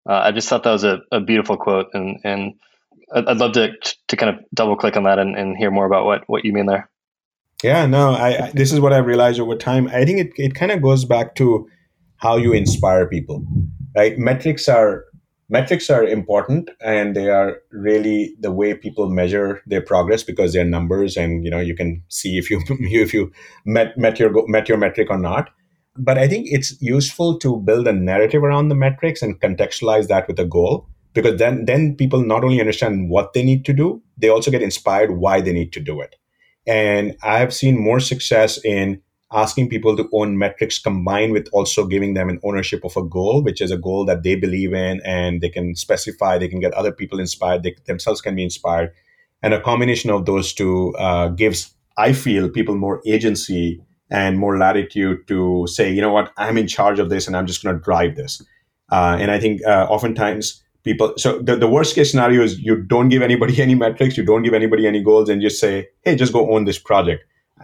uh, 0.09 0.21
i 0.23 0.31
just 0.31 0.49
thought 0.49 0.63
that 0.63 0.71
was 0.71 0.83
a, 0.83 0.99
a 1.11 1.19
beautiful 1.21 1.57
quote 1.57 1.87
and, 1.93 2.19
and 2.23 2.53
I'd 3.13 3.37
love 3.37 3.53
to 3.53 3.71
to 4.07 4.15
kind 4.15 4.35
of 4.35 4.43
double 4.53 4.75
click 4.75 4.95
on 4.95 5.03
that 5.03 5.19
and, 5.19 5.35
and 5.35 5.57
hear 5.57 5.71
more 5.71 5.85
about 5.85 6.05
what 6.05 6.23
what 6.27 6.45
you 6.45 6.53
mean 6.53 6.65
there. 6.65 6.89
Yeah, 7.63 7.85
no, 7.85 8.11
I, 8.11 8.51
this 8.53 8.73
is 8.73 8.79
what 8.79 8.91
I've 8.91 9.05
realized 9.05 9.39
over 9.39 9.55
time. 9.55 9.87
I 9.89 10.03
think 10.03 10.19
it, 10.19 10.31
it 10.35 10.55
kind 10.55 10.71
of 10.71 10.81
goes 10.81 11.05
back 11.05 11.35
to 11.35 11.67
how 12.17 12.37
you 12.37 12.53
inspire 12.53 13.07
people, 13.07 13.45
right? 13.95 14.17
Metrics 14.17 14.67
are 14.67 15.05
metrics 15.51 15.89
are 15.89 16.03
important 16.03 16.69
and 16.79 17.13
they 17.13 17.29
are 17.29 17.57
really 17.71 18.33
the 18.39 18.51
way 18.51 18.73
people 18.73 19.09
measure 19.09 19.61
their 19.67 19.81
progress 19.81 20.23
because 20.23 20.53
they're 20.53 20.65
numbers 20.65 21.17
and 21.17 21.43
you 21.43 21.51
know 21.51 21.59
you 21.59 21.75
can 21.75 22.01
see 22.07 22.37
if 22.37 22.49
you 22.49 22.61
if 22.69 23.13
you 23.13 23.31
met 23.65 23.97
met 23.97 24.17
your 24.17 24.31
met 24.47 24.69
your 24.69 24.77
metric 24.77 25.09
or 25.09 25.19
not. 25.19 25.49
But 25.97 26.17
i 26.17 26.27
think 26.27 26.47
it's 26.49 26.81
useful 26.81 27.37
to 27.39 27.57
build 27.57 27.87
a 27.87 27.93
narrative 27.93 28.43
around 28.43 28.69
the 28.69 28.75
metrics 28.75 29.21
and 29.21 29.39
contextualize 29.41 30.07
that 30.07 30.27
with 30.27 30.39
a 30.39 30.45
goal 30.45 30.87
because 31.13 31.37
then 31.37 31.65
then 31.65 31.95
people 31.97 32.23
not 32.23 32.45
only 32.45 32.61
understand 32.61 33.09
what 33.09 33.33
they 33.33 33.43
need 33.43 33.65
to 33.65 33.73
do 33.73 34.01
they 34.17 34.29
also 34.29 34.51
get 34.51 34.61
inspired 34.61 35.17
why 35.17 35.41
they 35.41 35.51
need 35.51 35.73
to 35.73 35.81
do 35.81 35.99
it. 35.99 36.15
And 36.65 37.17
i 37.21 37.39
have 37.39 37.53
seen 37.53 37.77
more 37.77 37.99
success 37.99 38.57
in 38.63 39.01
asking 39.33 39.69
people 39.69 39.95
to 39.95 40.09
own 40.13 40.37
metrics 40.37 40.77
combined 40.79 41.31
with 41.31 41.47
also 41.53 41.85
giving 41.85 42.13
them 42.13 42.29
an 42.29 42.39
ownership 42.43 42.83
of 42.83 42.95
a 42.97 43.03
goal 43.03 43.41
which 43.41 43.61
is 43.61 43.71
a 43.71 43.77
goal 43.77 44.05
that 44.05 44.23
they 44.23 44.35
believe 44.35 44.73
in 44.73 45.01
and 45.05 45.41
they 45.41 45.49
can 45.49 45.75
specify 45.75 46.37
they 46.37 46.47
can 46.47 46.59
get 46.59 46.73
other 46.73 46.91
people 46.91 47.19
inspired 47.19 47.63
they 47.63 47.75
themselves 47.85 48.21
can 48.21 48.35
be 48.35 48.43
inspired. 48.43 48.91
And 49.43 49.53
a 49.53 49.61
combination 49.61 50.11
of 50.11 50.25
those 50.25 50.53
two 50.53 50.95
uh, 50.97 51.29
gives 51.29 51.73
i 51.97 52.13
feel 52.13 52.49
people 52.49 52.75
more 52.75 53.01
agency 53.05 53.81
and 54.09 54.37
more 54.37 54.57
latitude 54.57 55.27
to 55.27 55.65
say 55.67 55.91
you 55.91 56.01
know 56.01 56.11
what? 56.11 56.31
I'm 56.37 56.57
in 56.57 56.67
charge 56.67 56.99
of 56.99 57.09
this 57.09 57.27
and 57.27 57.35
i'm 57.35 57.47
just 57.47 57.63
going 57.63 57.75
to 57.75 57.81
drive 57.81 58.15
this. 58.15 58.41
Uh, 58.91 59.17
and 59.19 59.31
i 59.31 59.39
think 59.39 59.61
uh, 59.65 59.87
oftentimes 59.89 60.61
people 60.83 61.13
so 61.17 61.39
the, 61.39 61.55
the 61.55 61.67
worst 61.67 61.95
case 61.95 62.11
scenario 62.11 62.43
is 62.43 62.59
you 62.59 62.75
don't 62.75 63.09
give 63.09 63.21
anybody 63.21 63.61
any 63.67 63.75
metrics 63.75 64.17
you 64.17 64.25
don't 64.25 64.43
give 64.43 64.53
anybody 64.53 64.87
any 64.87 65.03
goals 65.03 65.29
and 65.29 65.41
just 65.41 65.59
say 65.59 65.87
hey 66.03 66.15
just 66.15 66.33
go 66.33 66.53
own 66.53 66.65
this 66.65 66.79
project 66.79 67.23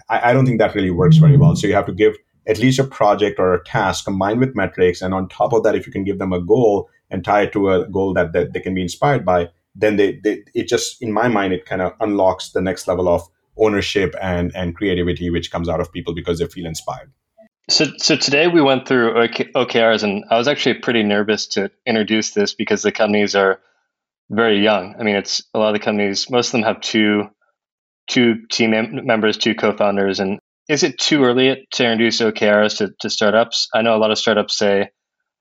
I, 0.10 0.30
I, 0.30 0.34
don't 0.34 0.46
think 0.46 0.60
that 0.60 0.76
really 0.76 0.92
works 0.92 1.18
very 1.18 1.38
well 1.38 1.54
mm. 1.54 1.58
so 1.58 1.68
you 1.68 1.74
have 1.74 1.86
to 1.86 1.94
give 1.94 2.16
at 2.48 2.60
least 2.60 2.80
a 2.80 2.84
project 2.84 3.40
or 3.40 3.54
a 3.54 3.64
task 3.64 4.06
combined 4.06 4.40
with 4.40 4.56
metrics 4.56 5.02
and 5.02 5.14
on 5.14 5.28
top 5.28 5.54
of 5.54 5.64
that 5.64 5.76
if 5.76 5.86
you 5.86 5.92
can 5.92 6.04
give 6.04 6.20
them 6.20 6.34
a 6.34 6.42
goal 6.42 6.90
and 7.10 7.24
tie 7.24 7.44
it 7.44 7.54
to 7.54 7.70
a 7.70 7.88
goal 7.88 8.14
that, 8.14 8.34
that 8.34 8.54
they 8.54 8.60
can 8.60 8.74
be 8.74 8.82
inspired 8.82 9.26
by 9.26 9.50
then 9.76 9.96
they, 9.96 10.20
they 10.24 10.44
it 10.54 10.68
just 10.68 11.02
in 11.02 11.12
my 11.12 11.28
mind 11.28 11.54
it 11.54 11.66
kind 11.66 11.82
of 11.82 11.94
unlocks 12.00 12.52
the 12.52 12.62
next 12.62 12.88
level 12.88 13.08
of 13.08 13.22
ownership 13.58 14.16
and 14.22 14.52
and 14.56 14.76
creativity 14.76 15.30
which 15.30 15.52
comes 15.52 15.70
out 15.70 15.80
of 15.80 15.92
people 15.92 16.14
because 16.14 16.40
they 16.40 16.48
feel 16.48 16.66
inspired 16.66 17.12
so, 17.70 17.86
so 17.98 18.16
today 18.16 18.48
we 18.48 18.62
went 18.62 18.88
through 18.88 19.14
OKRs, 19.14 20.04
and 20.04 20.24
I 20.30 20.38
was 20.38 20.48
actually 20.48 20.76
pretty 20.76 21.04
nervous 21.04 21.48
to 21.48 21.70
introduce 21.86 22.32
this 22.32 22.54
because 22.54 22.82
the 22.82 22.94
companies 22.94 23.36
are 23.36 23.60
very 24.30 24.64
young. 24.64 24.96
I 24.98 25.04
mean, 25.04 25.18
it's 25.18 25.44
a 25.54 25.60
lot 25.60 25.70
of 25.70 25.74
the 25.74 25.84
companies. 25.84 26.30
Most 26.30 26.48
of 26.48 26.52
them 26.54 26.64
have 26.64 26.80
two, 26.80 27.30
two 28.08 28.46
team 28.52 28.74
members, 29.06 29.38
two 29.38 29.56
co-founders, 29.56 30.20
and 30.20 30.40
is 30.70 30.84
it 30.84 30.98
too 30.98 31.24
early 31.24 31.68
to 31.72 31.84
introduce 31.84 32.20
OKRs 32.20 32.78
to, 32.78 32.90
to 33.00 33.10
startups? 33.10 33.70
I 33.74 33.82
know 33.82 33.96
a 33.96 34.00
lot 34.00 34.12
of 34.12 34.18
startups 34.18 34.58
say, 34.58 34.90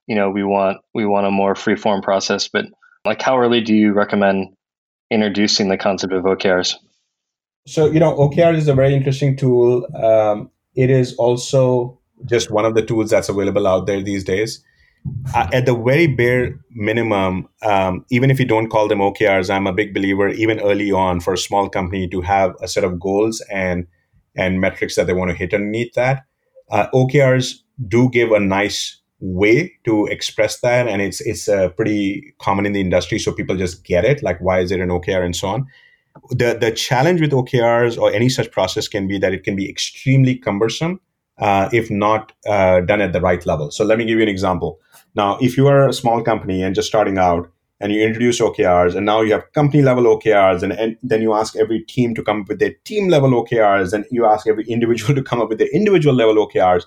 you 0.06 0.14
know, 0.14 0.30
we 0.30 0.44
want 0.44 0.78
we 0.94 1.04
want 1.04 1.26
a 1.26 1.30
more 1.30 1.54
free 1.54 1.76
form 1.76 2.00
process, 2.00 2.48
but 2.48 2.66
like, 3.04 3.22
how 3.22 3.38
early 3.38 3.60
do 3.60 3.74
you 3.74 3.92
recommend 3.92 4.54
introducing 5.10 5.68
the 5.68 5.76
concept 5.76 6.12
of 6.12 6.24
OKRs? 6.24 6.74
So, 7.66 7.86
you 7.86 7.98
know, 7.98 8.14
OKR 8.16 8.56
is 8.56 8.68
a 8.68 8.74
very 8.74 8.94
interesting 8.94 9.36
tool. 9.36 9.86
Um, 9.96 10.50
it 10.74 10.90
is 10.90 11.14
also 11.16 11.98
just 12.24 12.50
one 12.50 12.64
of 12.64 12.74
the 12.74 12.82
tools 12.82 13.10
that's 13.10 13.28
available 13.28 13.66
out 13.66 13.86
there 13.86 14.02
these 14.02 14.24
days. 14.24 14.62
Uh, 15.34 15.48
at 15.52 15.66
the 15.66 15.74
very 15.74 16.06
bare 16.06 16.58
minimum, 16.70 17.48
um, 17.62 18.04
even 18.10 18.30
if 18.30 18.38
you 18.38 18.46
don't 18.46 18.68
call 18.68 18.88
them 18.88 18.98
OKRs, 18.98 19.50
I'm 19.50 19.66
a 19.66 19.72
big 19.72 19.92
believer, 19.92 20.28
even 20.28 20.60
early 20.60 20.92
on, 20.92 21.20
for 21.20 21.34
a 21.34 21.38
small 21.38 21.68
company 21.68 22.08
to 22.08 22.20
have 22.20 22.54
a 22.60 22.68
set 22.68 22.84
of 22.84 23.00
goals 23.00 23.42
and 23.50 23.86
and 24.38 24.60
metrics 24.60 24.96
that 24.96 25.06
they 25.06 25.14
want 25.14 25.30
to 25.30 25.36
hit 25.36 25.54
underneath 25.54 25.94
that. 25.94 26.24
Uh, 26.70 26.86
OKRs 26.92 27.54
do 27.88 28.10
give 28.10 28.32
a 28.32 28.40
nice 28.40 29.00
way 29.20 29.72
to 29.84 30.06
express 30.06 30.60
that, 30.60 30.86
and 30.88 31.02
it's 31.02 31.20
it's 31.20 31.48
uh, 31.48 31.68
pretty 31.70 32.34
common 32.38 32.66
in 32.66 32.72
the 32.72 32.80
industry, 32.80 33.18
so 33.18 33.32
people 33.32 33.56
just 33.56 33.84
get 33.84 34.04
it. 34.04 34.22
Like, 34.22 34.40
why 34.40 34.60
is 34.60 34.70
it 34.70 34.80
an 34.80 34.90
OKR 34.90 35.24
and 35.24 35.34
so 35.34 35.48
on. 35.48 35.66
The 36.30 36.56
the 36.58 36.70
challenge 36.70 37.20
with 37.20 37.32
OKRs 37.32 37.98
or 37.98 38.12
any 38.12 38.28
such 38.28 38.50
process 38.50 38.88
can 38.88 39.06
be 39.06 39.18
that 39.18 39.32
it 39.32 39.44
can 39.44 39.56
be 39.56 39.68
extremely 39.68 40.36
cumbersome 40.36 41.00
uh, 41.38 41.68
if 41.72 41.90
not 41.90 42.32
uh, 42.46 42.80
done 42.80 43.00
at 43.00 43.12
the 43.12 43.20
right 43.20 43.44
level. 43.46 43.70
So 43.70 43.84
let 43.84 43.98
me 43.98 44.04
give 44.04 44.16
you 44.16 44.22
an 44.22 44.28
example. 44.28 44.80
Now, 45.16 45.38
if 45.40 45.56
you 45.56 45.66
are 45.66 45.88
a 45.88 45.92
small 45.92 46.22
company 46.22 46.62
and 46.62 46.74
just 46.74 46.88
starting 46.88 47.18
out, 47.18 47.50
and 47.80 47.92
you 47.92 48.02
introduce 48.02 48.40
OKRs, 48.40 48.94
and 48.94 49.04
now 49.04 49.20
you 49.20 49.32
have 49.32 49.52
company 49.52 49.82
level 49.82 50.04
OKRs, 50.04 50.62
and, 50.62 50.72
and 50.72 50.96
then 51.02 51.20
you 51.20 51.34
ask 51.34 51.56
every 51.56 51.80
team 51.82 52.14
to 52.14 52.22
come 52.22 52.40
up 52.40 52.48
with 52.48 52.58
their 52.58 52.72
team 52.84 53.08
level 53.08 53.30
OKRs, 53.30 53.92
and 53.92 54.04
you 54.10 54.24
ask 54.26 54.46
every 54.46 54.64
individual 54.66 55.14
to 55.20 55.22
come 55.22 55.40
up 55.40 55.48
with 55.48 55.58
their 55.58 55.68
individual 55.72 56.14
level 56.14 56.46
OKRs. 56.46 56.84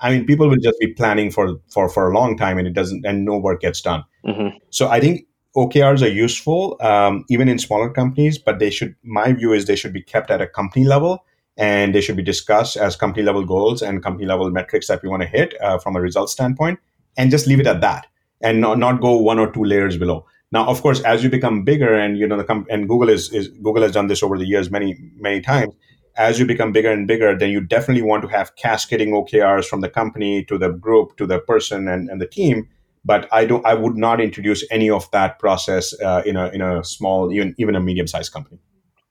I 0.00 0.10
mean, 0.10 0.26
people 0.26 0.48
will 0.48 0.56
just 0.56 0.78
be 0.80 0.92
planning 0.92 1.30
for 1.30 1.56
for 1.70 1.88
for 1.88 2.10
a 2.10 2.14
long 2.14 2.36
time, 2.36 2.58
and 2.58 2.66
it 2.66 2.74
doesn't, 2.74 3.06
and 3.06 3.24
no 3.24 3.38
work 3.38 3.60
gets 3.60 3.80
done. 3.80 4.04
Mm-hmm. 4.26 4.56
So 4.70 4.88
I 4.88 4.98
think 4.98 5.26
OKRs 5.56 6.02
are 6.02 6.10
useful 6.10 6.76
um, 6.80 7.24
even 7.28 7.48
in 7.48 7.58
smaller 7.58 7.90
companies, 7.90 8.36
but 8.36 8.58
they 8.58 8.70
should. 8.70 8.96
My 9.04 9.32
view 9.32 9.52
is 9.52 9.66
they 9.66 9.76
should 9.76 9.92
be 9.92 10.02
kept 10.02 10.30
at 10.30 10.40
a 10.40 10.48
company 10.48 10.84
level, 10.84 11.24
and 11.56 11.94
they 11.94 12.00
should 12.00 12.16
be 12.16 12.24
discussed 12.24 12.76
as 12.76 12.96
company 12.96 13.22
level 13.22 13.44
goals 13.44 13.82
and 13.82 14.02
company 14.02 14.26
level 14.26 14.50
metrics 14.50 14.88
that 14.88 15.00
we 15.02 15.08
want 15.08 15.22
to 15.22 15.28
hit 15.28 15.54
uh, 15.62 15.78
from 15.78 15.94
a 15.94 16.00
result 16.00 16.28
standpoint, 16.28 16.80
and 17.16 17.30
just 17.30 17.46
leave 17.46 17.60
it 17.60 17.66
at 17.66 17.80
that, 17.80 18.06
and 18.40 18.60
not, 18.60 18.78
not 18.78 19.00
go 19.00 19.16
one 19.16 19.38
or 19.38 19.50
two 19.52 19.64
layers 19.64 19.96
below. 19.96 20.26
Now, 20.52 20.66
of 20.66 20.82
course, 20.82 21.00
as 21.02 21.24
you 21.24 21.30
become 21.30 21.64
bigger, 21.64 21.94
and 21.94 22.18
you 22.18 22.26
know 22.26 22.36
the 22.36 22.44
com- 22.44 22.66
and 22.70 22.88
Google 22.88 23.08
is, 23.08 23.32
is 23.32 23.48
Google 23.48 23.82
has 23.82 23.92
done 23.92 24.06
this 24.06 24.22
over 24.22 24.38
the 24.38 24.46
years 24.46 24.70
many 24.70 24.96
many 25.16 25.40
times 25.40 25.74
as 26.16 26.38
you 26.38 26.46
become 26.46 26.72
bigger 26.72 26.90
and 26.90 27.06
bigger, 27.06 27.36
then 27.36 27.50
you 27.50 27.60
definitely 27.60 28.02
want 28.02 28.22
to 28.22 28.28
have 28.28 28.54
cascading 28.56 29.10
OKRs 29.10 29.66
from 29.66 29.80
the 29.80 29.88
company 29.88 30.44
to 30.44 30.58
the 30.58 30.70
group 30.70 31.16
to 31.16 31.26
the 31.26 31.40
person 31.40 31.88
and, 31.88 32.08
and 32.08 32.20
the 32.20 32.26
team. 32.26 32.68
But 33.04 33.28
I 33.32 33.44
don't. 33.44 33.64
I 33.66 33.74
would 33.74 33.96
not 33.96 34.20
introduce 34.20 34.64
any 34.70 34.88
of 34.88 35.10
that 35.10 35.38
process 35.38 35.92
uh, 36.00 36.22
in 36.24 36.36
a 36.36 36.48
in 36.48 36.62
a 36.62 36.82
small, 36.82 37.30
even 37.32 37.54
even 37.58 37.74
a 37.74 37.80
medium 37.80 38.06
sized 38.06 38.32
company. 38.32 38.58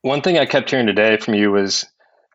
One 0.01 0.21
thing 0.21 0.39
I 0.39 0.45
kept 0.45 0.71
hearing 0.71 0.87
today 0.87 1.17
from 1.17 1.35
you 1.35 1.51
was 1.51 1.85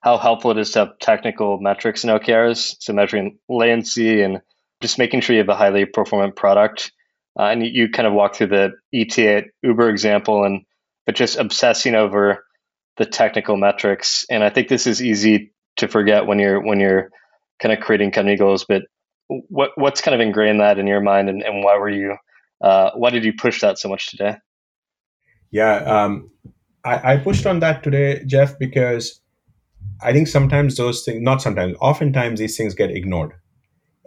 how 0.01 0.19
helpful 0.19 0.53
it 0.53 0.59
is 0.59 0.71
to 0.73 0.79
have 0.81 0.99
technical 1.01 1.59
metrics 1.59 2.05
in 2.05 2.11
OKRs, 2.11 2.77
so 2.79 2.93
measuring 2.93 3.39
latency 3.49 4.23
and 4.23 4.41
just 4.81 4.99
making 4.99 5.21
sure 5.21 5.35
you 5.35 5.41
have 5.41 5.49
a 5.49 5.57
highly 5.57 5.85
performant 5.85 6.37
product. 6.37 6.93
Uh, 7.39 7.45
and 7.45 7.65
you, 7.65 7.89
kind 7.89 8.07
of 8.09 8.15
walk 8.15 8.35
through 8.35 8.49
the 8.49 8.73
ETA 8.93 9.45
Uber 9.63 9.89
example, 9.91 10.43
and 10.43 10.65
but 11.07 11.15
just 11.15 11.39
obsessing 11.39 11.95
over 11.95 12.45
the 12.97 13.07
technical 13.07 13.57
metrics. 13.57 14.27
And 14.29 14.43
I 14.43 14.51
think 14.51 14.67
this 14.67 14.89
is 14.89 15.01
easy 15.01 15.53
to 15.77 15.87
forget 15.87 16.27
when 16.27 16.41
you're 16.41 16.61
when 16.61 16.81
you're 16.81 17.11
kind 17.61 17.73
of 17.73 17.79
creating 17.79 18.11
company 18.11 18.37
goals. 18.37 18.65
But 18.65 18.83
what 19.29 19.71
what's 19.77 20.01
kind 20.01 20.17
of 20.17 20.21
ingrained 20.21 20.61
that 20.61 20.81
in 20.81 20.89
your 20.89 21.01
mind, 21.01 21.29
and, 21.29 21.43
and 21.43 21.63
why 21.63 21.79
were 21.79 21.89
you 21.89 22.17
uh, 22.61 22.91
why 22.95 23.11
did 23.11 23.25
you 23.25 23.33
push 23.33 23.61
that 23.61 23.79
so 23.79 23.89
much 23.89 24.11
today? 24.11 24.37
Yeah, 25.51 25.77
um, 25.77 26.31
I, 26.85 27.15
I 27.15 27.17
pushed 27.19 27.47
on 27.47 27.61
that 27.61 27.83
today, 27.83 28.23
Jeff, 28.27 28.59
because 28.59 29.21
I 30.03 30.13
think 30.13 30.29
sometimes 30.29 30.77
those 30.77 31.05
things, 31.05 31.23
not 31.23 31.41
sometimes, 31.41 31.77
oftentimes 31.81 32.41
these 32.41 32.57
things 32.57 32.75
get 32.75 32.91
ignored. 32.91 33.35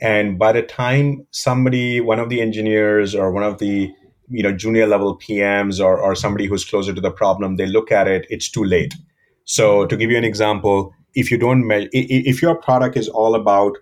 And 0.02 0.40
by 0.40 0.52
the 0.52 0.64
time 0.64 1.26
somebody, 1.32 2.02
one 2.02 2.20
of 2.20 2.30
the 2.30 2.42
engineers 2.42 3.14
or 3.14 3.32
one 3.32 3.44
of 3.44 3.60
the 3.60 3.92
you 4.30 4.42
know 4.42 4.52
junior 4.52 4.88
level 4.88 5.18
PMs 5.18 5.84
or, 5.84 6.00
or 6.00 6.16
somebody 6.16 6.48
who's 6.48 6.66
closer 6.66 6.94
to 6.94 7.02
the 7.02 7.12
problem, 7.12 7.56
they 7.56 7.68
look 7.68 7.92
at 7.92 8.08
it, 8.08 8.26
it's 8.30 8.50
too 8.50 8.64
late. 8.64 8.96
So 9.46 9.86
to 9.86 9.96
give 9.96 10.10
you 10.10 10.18
an 10.18 10.24
example, 10.24 10.94
if 11.14 11.30
you 11.30 11.38
don't 11.38 11.70
if 11.72 12.42
your 12.42 12.56
product 12.56 12.98
is 12.98 13.10
all 13.10 13.36
about 13.36 13.78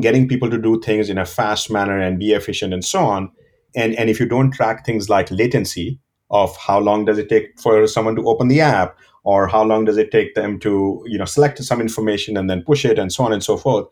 getting 0.00 0.28
people 0.28 0.50
to 0.50 0.58
do 0.58 0.80
things 0.80 1.08
in 1.08 1.18
a 1.18 1.24
fast 1.24 1.70
manner 1.70 1.98
and 1.98 2.18
be 2.18 2.32
efficient 2.32 2.74
and 2.74 2.84
so 2.84 3.00
on, 3.00 3.32
and, 3.74 3.94
and 3.98 4.10
if 4.10 4.20
you 4.20 4.26
don't 4.26 4.50
track 4.50 4.84
things 4.84 5.08
like 5.08 5.30
latency 5.30 5.98
of 6.30 6.56
how 6.56 6.78
long 6.78 7.04
does 7.04 7.18
it 7.18 7.28
take 7.28 7.58
for 7.60 7.86
someone 7.86 8.16
to 8.16 8.28
open 8.28 8.48
the 8.48 8.60
app 8.60 8.96
or 9.24 9.46
how 9.46 9.62
long 9.62 9.84
does 9.84 9.96
it 9.96 10.10
take 10.10 10.34
them 10.34 10.58
to 10.60 11.02
you 11.06 11.18
know 11.18 11.24
select 11.24 11.62
some 11.62 11.80
information 11.80 12.36
and 12.36 12.48
then 12.48 12.62
push 12.62 12.84
it 12.84 12.98
and 12.98 13.12
so 13.12 13.24
on 13.24 13.32
and 13.32 13.42
so 13.42 13.56
forth 13.56 13.86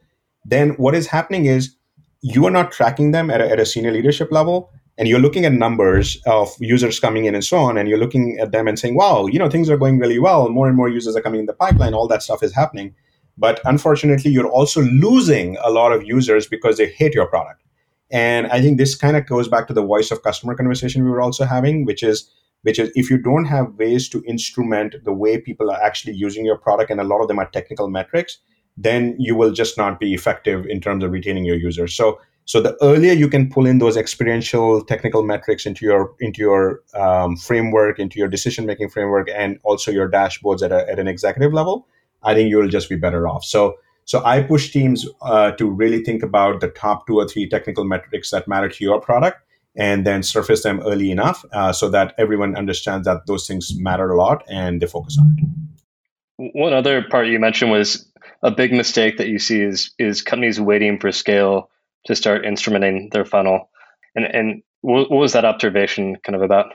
then 0.45 0.71
what 0.71 0.95
is 0.95 1.07
happening 1.07 1.47
is 1.47 1.77
you 2.23 2.47
are 2.47 2.51
not 2.51 2.73
tracking 2.73 3.13
them 3.13 3.31
at 3.31 3.41
a, 3.41 3.51
at 3.51 3.61
a 3.61 3.67
senior 3.67 3.91
leadership 3.91 4.31
level 4.31 4.71
and 4.99 5.09
you're 5.09 5.21
looking 5.21 5.45
at 5.45 5.53
numbers 5.53 6.21
of 6.27 6.51
users 6.61 7.01
coming 7.01 7.25
in 7.25 7.35
and 7.35 7.45
so 7.45 7.57
on 7.59 7.79
and 7.79 7.89
you're 7.89 7.99
looking 7.99 8.39
at 8.39 8.53
them 8.53 8.69
and 8.69 8.79
saying 8.79 8.95
wow 8.95 9.27
you 9.27 9.39
know 9.39 9.49
things 9.49 9.71
are 9.71 9.79
going 9.79 9.99
really 9.99 10.19
well. 10.19 10.49
More 10.49 10.69
and 10.69 10.77
more 10.77 10.89
users 10.89 11.17
are 11.17 11.23
coming 11.23 11.41
in 11.41 11.47
the 11.47 11.55
pipeline. 11.55 11.95
All 11.95 12.09
that 12.09 12.23
stuff 12.23 12.43
is 12.43 12.55
happening. 12.55 12.95
But 13.39 13.61
unfortunately 13.65 14.31
you're 14.31 14.49
also 14.49 14.83
losing 14.83 15.57
a 15.63 15.71
lot 15.71 15.93
of 15.93 16.05
users 16.05 16.47
because 16.47 16.77
they 16.77 16.87
hate 16.87 17.15
your 17.15 17.27
product. 17.27 17.63
And 18.11 18.49
i 18.49 18.61
think 18.61 18.77
this 18.77 18.95
kind 18.97 19.17
of 19.17 19.27
goes 19.27 19.49
back 19.49 19.69
to 19.69 19.73
the 19.73 19.85
voice 19.85 20.11
of 20.11 20.23
customer 20.23 20.55
conversation 20.55 21.05
we 21.05 21.11
were 21.11 21.21
also 21.21 21.45
having 21.45 21.85
which 21.85 22.03
is 22.03 22.29
which 22.63 22.79
is 22.79 22.91
if 22.95 23.09
you 23.09 23.17
don't 23.17 23.47
have 23.47 23.75
ways 23.75 24.09
to 24.09 24.23
instrument 24.27 24.97
the 25.05 25.13
way 25.13 25.41
people 25.41 25.71
are 25.71 25.81
actually 25.81 26.15
using 26.15 26.45
your 26.45 26.59
product 26.59 26.91
and 26.91 27.01
a 27.01 27.05
lot 27.05 27.21
of 27.23 27.29
them 27.29 27.39
are 27.39 27.49
technical 27.51 27.89
metrics 27.89 28.39
then 28.83 29.15
you 29.19 29.35
will 29.35 29.53
just 29.53 29.77
not 29.77 30.01
be 30.01 30.15
effective 30.15 30.67
in 30.67 30.81
terms 30.81 31.05
of 31.05 31.11
retaining 31.11 31.45
your 31.45 31.57
users 31.57 31.95
so 31.95 32.19
so 32.47 32.61
the 32.61 32.77
earlier 32.83 33.13
you 33.13 33.29
can 33.29 33.49
pull 33.49 33.67
in 33.67 33.79
those 33.79 33.97
experiential 33.97 34.85
technical 34.85 35.23
metrics 35.23 35.67
into 35.67 35.85
your 35.85 36.15
into 36.21 36.41
your 36.41 36.81
um, 36.95 37.37
framework 37.37 37.99
into 37.99 38.19
your 38.19 38.29
decision 38.29 38.67
making 38.67 38.89
framework 38.89 39.29
and 39.35 39.59
also 39.63 39.91
your 39.91 40.11
dashboards 40.11 40.63
at, 40.63 40.73
a, 40.73 40.89
at 40.91 40.99
an 40.99 41.09
executive 41.09 41.53
level 41.53 41.87
i 42.23 42.35
think 42.35 42.51
you'll 42.51 42.69
just 42.69 42.89
be 42.89 42.97
better 42.97 43.29
off 43.29 43.45
so 43.45 43.77
so 44.05 44.25
i 44.25 44.43
push 44.43 44.71
teams 44.71 45.07
uh, 45.23 45.51
to 45.53 45.71
really 45.71 46.03
think 46.03 46.23
about 46.23 46.61
the 46.61 46.69
top 46.69 47.07
two 47.07 47.17
or 47.17 47.29
three 47.29 47.49
technical 47.49 47.85
metrics 47.85 48.31
that 48.31 48.49
matter 48.49 48.69
to 48.69 48.85
your 48.85 49.01
product 49.01 49.39
and 49.77 50.05
then 50.07 50.23
surface 50.23 50.63
them 50.63 50.81
early 50.81 51.11
enough 51.11 51.45
uh, 51.53 51.73
so 51.73 51.89
that 51.89 52.15
everyone 52.19 52.57
understands 52.57 53.07
that 53.07 53.27
those 53.27 53.47
things 53.47 53.73
matter 53.79 54.11
a 54.11 54.17
lot 54.17 54.43
and 54.49 54.83
they 54.83 54.87
focus 54.87 55.17
on 55.21 55.37
it. 55.39 56.53
One 56.55 56.73
other 56.73 57.03
part 57.03 57.29
you 57.29 57.39
mentioned 57.39 57.71
was 57.71 58.10
a 58.43 58.51
big 58.51 58.73
mistake 58.73 59.19
that 59.19 59.29
you 59.29 59.39
see 59.39 59.61
is 59.61 59.91
is 59.99 60.23
companies 60.23 60.61
waiting 60.61 60.99
for 60.99 61.13
scale 61.13 61.71
to 62.07 62.15
start 62.15 62.45
instrumenting 62.45 63.13
their 63.13 63.25
funnel. 63.25 63.69
And 64.15 64.25
and 64.25 64.63
what, 64.81 65.11
was 65.11 65.33
that 65.33 65.45
observation 65.45 66.17
kind 66.25 66.37
of 66.37 66.43
about? 66.43 66.73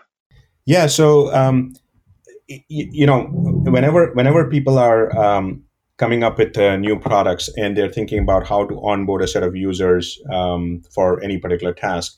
Yeah, 0.65 0.87
so 0.87 1.33
um, 1.33 1.73
y- 2.49 2.63
you 2.69 3.05
know, 3.05 3.23
whenever 3.23 4.11
whenever 4.13 4.49
people 4.49 4.77
are 4.77 5.15
um, 5.17 5.63
coming 5.97 6.23
up 6.23 6.37
with 6.37 6.57
uh, 6.57 6.77
new 6.77 6.99
products 6.99 7.49
and 7.57 7.75
they're 7.75 7.91
thinking 7.91 8.19
about 8.19 8.47
how 8.47 8.65
to 8.65 8.75
onboard 8.85 9.21
a 9.21 9.27
set 9.27 9.43
of 9.43 9.55
users 9.55 10.19
um, 10.31 10.83
for 10.93 11.21
any 11.23 11.37
particular 11.37 11.73
task, 11.73 12.17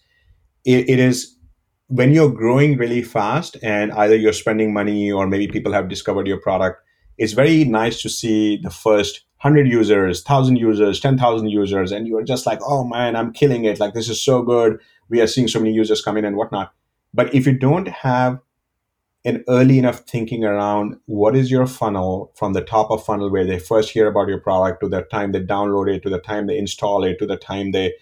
it, 0.66 0.90
it 0.90 1.00
is 1.00 1.36
when 1.88 2.12
you're 2.12 2.32
growing 2.32 2.78
really 2.78 3.02
fast 3.02 3.56
and 3.64 3.94
either 3.94 4.16
you're 4.16 4.34
spending 4.34 4.74
money 4.74 5.10
or 5.10 5.26
maybe 5.26 5.48
people 5.48 5.72
have 5.72 5.88
discovered 5.88 6.28
your 6.28 6.38
product 6.38 6.82
it's 7.18 7.34
very 7.34 7.64
nice 7.64 8.02
to 8.02 8.10
see 8.10 8.58
the 8.58 8.70
first 8.70 9.26
100 9.42 9.68
users 9.68 10.24
1000 10.24 10.58
users 10.58 11.00
10000 11.00 11.50
users 11.50 11.92
and 11.92 12.08
you're 12.08 12.24
just 12.24 12.46
like 12.46 12.60
oh 12.64 12.84
man 12.84 13.16
i'm 13.16 13.32
killing 13.32 13.66
it 13.66 13.80
like 13.80 13.94
this 13.94 14.10
is 14.10 14.22
so 14.22 14.42
good 14.42 14.80
we 15.10 15.22
are 15.22 15.28
seeing 15.28 15.48
so 15.48 15.60
many 15.60 15.74
users 15.74 16.02
come 16.02 16.18
in 16.18 16.26
and 16.26 16.36
whatnot 16.36 16.74
but 17.14 17.34
if 17.34 17.46
you 17.46 17.58
don't 17.58 17.88
have 17.88 18.40
an 19.26 19.44
early 19.50 19.78
enough 19.78 20.00
thinking 20.02 20.46
around 20.46 20.96
what 21.06 21.36
is 21.36 21.52
your 21.52 21.68
funnel 21.68 22.32
from 22.36 22.54
the 22.54 22.62
top 22.62 22.90
of 22.90 23.04
funnel 23.04 23.30
where 23.30 23.46
they 23.46 23.60
first 23.60 23.90
hear 23.92 24.08
about 24.08 24.28
your 24.28 24.40
product 24.40 24.82
to 24.82 24.88
the 24.88 25.02
time 25.02 25.32
they 25.32 25.42
download 25.42 25.94
it 25.94 26.02
to 26.02 26.10
the 26.10 26.20
time 26.20 26.48
they 26.48 26.58
install 26.58 27.04
it 27.04 27.20
to 27.20 27.26
the 27.26 27.38
time 27.38 27.72
they 27.72 27.94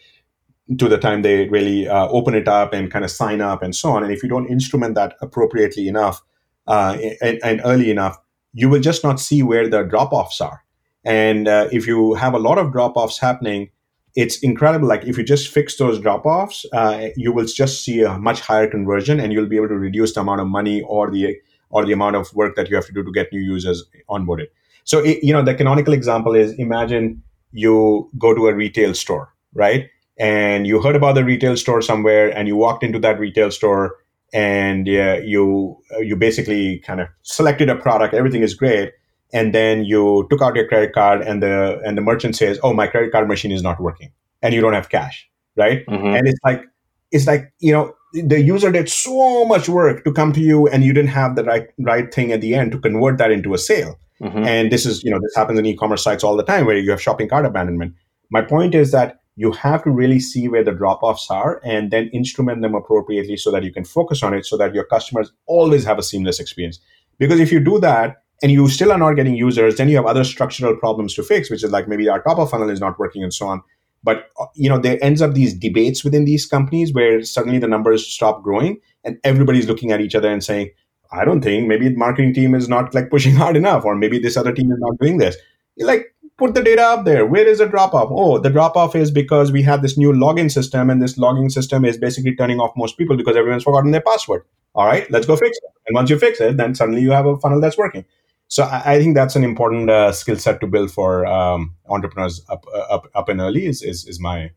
to 0.78 0.90
the 0.90 0.98
time 0.98 1.22
they 1.22 1.48
really 1.50 1.88
uh, 1.88 2.08
open 2.08 2.34
it 2.34 2.48
up 2.48 2.74
and 2.74 2.92
kind 2.92 3.06
of 3.06 3.12
sign 3.12 3.40
up 3.40 3.62
and 3.62 3.76
so 3.76 3.92
on. 3.92 4.04
And 4.04 4.12
if 4.12 4.24
you 4.24 4.30
don't 4.30 4.48
instrument 4.48 4.96
that 4.96 5.16
appropriately 5.22 5.88
enough 5.88 6.24
uh, 6.68 6.98
and, 7.22 7.40
and, 7.44 7.62
early 7.64 7.92
enough, 7.92 8.18
you 8.54 8.70
will 8.70 8.82
just 8.82 9.04
not 9.04 9.20
see 9.20 9.44
where 9.44 9.70
the 9.70 9.84
drop 9.84 10.12
offs 10.12 10.42
are. 10.42 10.64
And 11.06 11.48
uh, 11.48 11.70
if 11.72 11.88
you 11.88 12.16
have 12.16 12.34
a 12.34 12.40
lot 12.40 12.58
of 12.58 12.72
drop 12.72 12.98
offs 12.98 13.20
happening, 13.20 13.70
it's 14.16 14.40
incredible. 14.40 14.88
Like 14.88 15.04
if 15.06 15.18
you 15.18 15.24
just 15.24 15.50
fix 15.50 15.78
those 15.78 16.00
drop 16.00 16.26
offs, 16.26 16.66
uh, 16.74 17.10
you 17.16 17.32
will 17.32 17.46
just 17.46 17.84
see 17.84 18.02
a 18.02 18.18
much 18.18 18.42
higher 18.42 18.68
conversion, 18.68 19.20
and 19.20 19.32
you'll 19.32 19.48
be 19.48 19.58
able 19.58 19.68
to 19.68 19.78
reduce 19.78 20.14
the 20.14 20.22
amount 20.22 20.42
of 20.42 20.48
money 20.48 20.82
or 20.84 21.12
the 21.12 21.36
or 21.70 21.86
the 21.86 21.92
amount 21.92 22.16
of 22.16 22.34
work 22.34 22.56
that 22.56 22.70
you 22.70 22.76
have 22.76 22.86
to 22.86 22.94
do 22.94 23.04
to 23.04 23.12
get 23.12 23.32
new 23.32 23.42
users 23.42 23.84
onboarded. 24.10 24.48
So 24.84 25.00
it, 25.00 25.24
you 25.24 25.34
know 25.34 25.44
the 25.44 25.54
canonical 25.54 25.94
example 25.94 26.34
is 26.34 26.54
imagine 26.54 27.22
you 27.52 28.10
go 28.18 28.34
to 28.34 28.48
a 28.48 28.54
retail 28.54 28.94
store, 28.94 29.34
right? 29.54 29.90
and 30.18 30.66
you 30.66 30.82
heard 30.82 30.96
about 30.96 31.16
the 31.16 31.26
retail 31.26 31.58
store 31.58 31.82
somewhere 31.82 32.36
and 32.36 32.48
you 32.48 32.56
walked 32.56 32.84
into 32.84 33.00
that 33.00 33.20
retail 33.20 33.52
store 33.52 33.98
and 34.34 34.88
uh, 34.88 35.18
you 35.24 35.78
you 36.00 36.16
basically 36.16 36.80
kind 36.80 37.02
of 37.02 37.08
selected 37.24 37.70
a 37.70 37.76
product 37.76 38.14
everything 38.14 38.42
is 38.42 38.54
great 38.54 38.92
and 39.34 39.54
then 39.54 39.84
you 39.84 40.28
took 40.30 40.42
out 40.42 40.56
your 40.56 40.68
credit 40.68 40.94
card 40.94 41.22
and 41.22 41.42
the 41.44 41.80
and 41.86 41.98
the 41.98 42.02
merchant 42.02 42.36
says 42.36 42.60
oh 42.64 42.74
my 42.74 42.88
credit 42.88 43.12
card 43.12 43.28
machine 43.28 43.52
is 43.52 43.64
not 43.64 43.80
working 43.80 44.12
and 44.42 44.54
you 44.54 44.62
don't 44.62 44.74
have 44.74 44.90
cash 44.90 45.30
right? 45.56 45.86
Mm-hmm. 45.86 46.08
And 46.08 46.28
it's 46.28 46.40
like 46.44 46.64
it's 47.12 47.28
like 47.28 47.54
you 47.60 47.72
know 47.72 47.94
the 48.14 48.42
user 48.42 48.72
did 48.72 48.90
so 48.90 49.46
much 49.46 49.68
work 49.68 50.04
to 50.06 50.12
come 50.12 50.34
to 50.34 50.42
you, 50.42 50.68
and 50.68 50.84
you 50.84 50.94
didn't 50.94 51.10
have 51.10 51.36
the 51.36 51.44
right 51.44 51.68
right 51.80 52.14
thing 52.14 52.32
at 52.32 52.42
the 52.42 52.56
end 52.56 52.72
to 52.74 52.80
convert 52.80 53.18
that 53.18 53.32
into 53.32 53.54
a 53.54 53.58
sale. 53.58 54.00
Mm-hmm. 54.22 54.44
And 54.44 54.72
this 54.72 54.86
is 54.86 55.04
you 55.04 55.12
know 55.12 55.20
this 55.22 55.36
happens 55.36 55.60
in 55.60 55.66
e-commerce 55.66 56.04
sites 56.04 56.24
all 56.24 56.38
the 56.38 56.44
time 56.44 56.66
where 56.66 56.78
you 56.78 56.92
have 56.92 57.02
shopping 57.02 57.30
cart 57.30 57.46
abandonment. 57.46 57.96
My 58.30 58.42
point 58.42 58.76
is 58.76 58.92
that 58.92 59.20
you 59.38 59.52
have 59.52 59.84
to 59.84 59.92
really 59.92 60.20
see 60.20 60.48
where 60.48 60.64
the 60.64 60.72
drop 60.72 61.04
offs 61.04 61.30
are 61.30 61.60
and 61.66 61.92
then 61.92 62.10
instrument 62.14 62.62
them 62.62 62.74
appropriately 62.74 63.36
so 63.36 63.52
that 63.52 63.64
you 63.64 63.72
can 63.72 63.84
focus 63.84 64.24
on 64.24 64.34
it 64.34 64.46
so 64.46 64.56
that 64.56 64.74
your 64.74 64.86
customers 64.86 65.34
always 65.46 65.84
have 65.84 66.00
a 66.00 66.04
seamless 66.04 66.40
experience. 66.40 66.80
Because 67.20 67.42
if 67.42 67.52
you 67.52 67.60
do 67.60 67.78
that 67.80 68.24
and 68.42 68.52
you 68.52 68.68
still 68.68 68.92
are 68.92 68.98
not 68.98 69.14
getting 69.14 69.36
users, 69.36 69.78
then 69.78 69.90
you 69.90 69.96
have 69.96 70.06
other 70.06 70.24
structural 70.24 70.76
problems 70.76 71.14
to 71.16 71.24
fix, 71.24 71.50
which 71.50 71.64
is 71.64 71.72
like 71.72 71.88
maybe 71.88 72.10
our 72.10 72.22
top 72.22 72.38
of 72.38 72.50
funnel 72.50 72.70
is 72.70 72.80
not 72.80 73.00
working 73.00 73.24
and 73.24 73.34
so 73.34 73.48
on. 73.48 73.62
But 74.04 74.30
uh, 74.40 74.46
you 74.54 74.70
know, 74.70 74.78
there 74.78 75.04
ends 75.04 75.22
up 75.22 75.34
these 75.34 75.54
debates 75.54 76.04
within 76.04 76.26
these 76.26 76.46
companies 76.46 76.94
where 76.94 77.24
suddenly 77.24 77.58
the 77.58 77.68
numbers 77.68 78.06
stop 78.06 78.44
growing 78.44 78.80
and 79.04 79.18
everybody's 79.24 79.68
looking 79.68 79.92
at 79.92 80.02
each 80.02 80.16
other 80.16 80.30
and 80.30 80.44
saying, 80.44 80.70
I 81.12 81.26
don't 81.26 81.42
think 81.42 81.68
maybe 81.68 81.90
the 81.90 81.96
marketing 81.96 82.34
team 82.34 82.56
is 82.56 82.68
not 82.68 82.94
like 82.94 83.10
pushing 83.10 83.36
hard 83.44 83.56
enough, 83.56 83.86
or 83.86 83.96
maybe 83.96 84.20
this 84.20 84.38
other 84.38 84.52
team 84.52 84.72
is 84.72 84.80
not 84.80 84.98
doing 85.00 85.18
this. 85.18 85.38
You're 85.76 85.88
like, 85.88 86.14
put 86.38 86.54
the 86.54 86.64
data 86.64 86.82
up 86.82 87.06
there. 87.06 87.26
Where 87.26 87.48
is 87.48 87.60
the 87.60 87.68
drop 87.68 87.94
off? 87.94 88.10
Oh, 88.12 88.38
the 88.38 88.50
drop 88.50 88.76
off 88.76 88.96
is 88.96 89.12
because 89.12 89.52
we 89.52 89.62
have 89.64 89.82
this 89.82 89.98
new 89.98 90.12
login 90.12 90.52
system, 90.52 90.90
and 90.90 91.02
this 91.02 91.18
login 91.18 91.52
system 91.52 91.86
is 91.86 91.98
basically 91.98 92.36
turning 92.36 92.60
off 92.60 92.72
most 92.76 92.98
people 92.98 93.18
because 93.18 93.36
everyone's 93.36 93.64
forgotten 93.64 93.92
their 93.92 94.02
password. 94.02 94.44
All 94.74 94.86
right, 94.86 95.10
let's 95.10 95.26
go 95.26 95.36
fix 95.36 95.58
it. 95.58 95.72
And 95.88 95.96
once 95.96 96.10
you 96.10 96.20
fix 96.20 96.42
it, 96.42 96.58
then 96.58 96.76
suddenly 96.76 97.02
you 97.02 97.12
have 97.12 97.26
a 97.26 97.38
funnel 97.38 97.62
that's 97.62 97.78
working. 97.78 98.06
So 98.48 98.64
I, 98.64 98.94
I 98.94 99.00
think 99.00 99.16
that's 99.16 99.36
an 99.36 99.44
important 99.44 99.90
uh, 99.90 100.12
skill 100.12 100.38
set 100.38 100.62
to 100.62 100.68
build 100.68 100.92
for 100.92 101.26
um, 101.26 101.76
entrepreneurs 101.88 102.44
up, 102.50 102.66
uh, 102.74 102.80
up 102.80 103.08
up 103.16 103.30
and 103.30 103.42
early. 103.42 103.66
Is 103.66 103.82
is, 103.82 104.06
is 104.06 104.20
my 104.20 104.52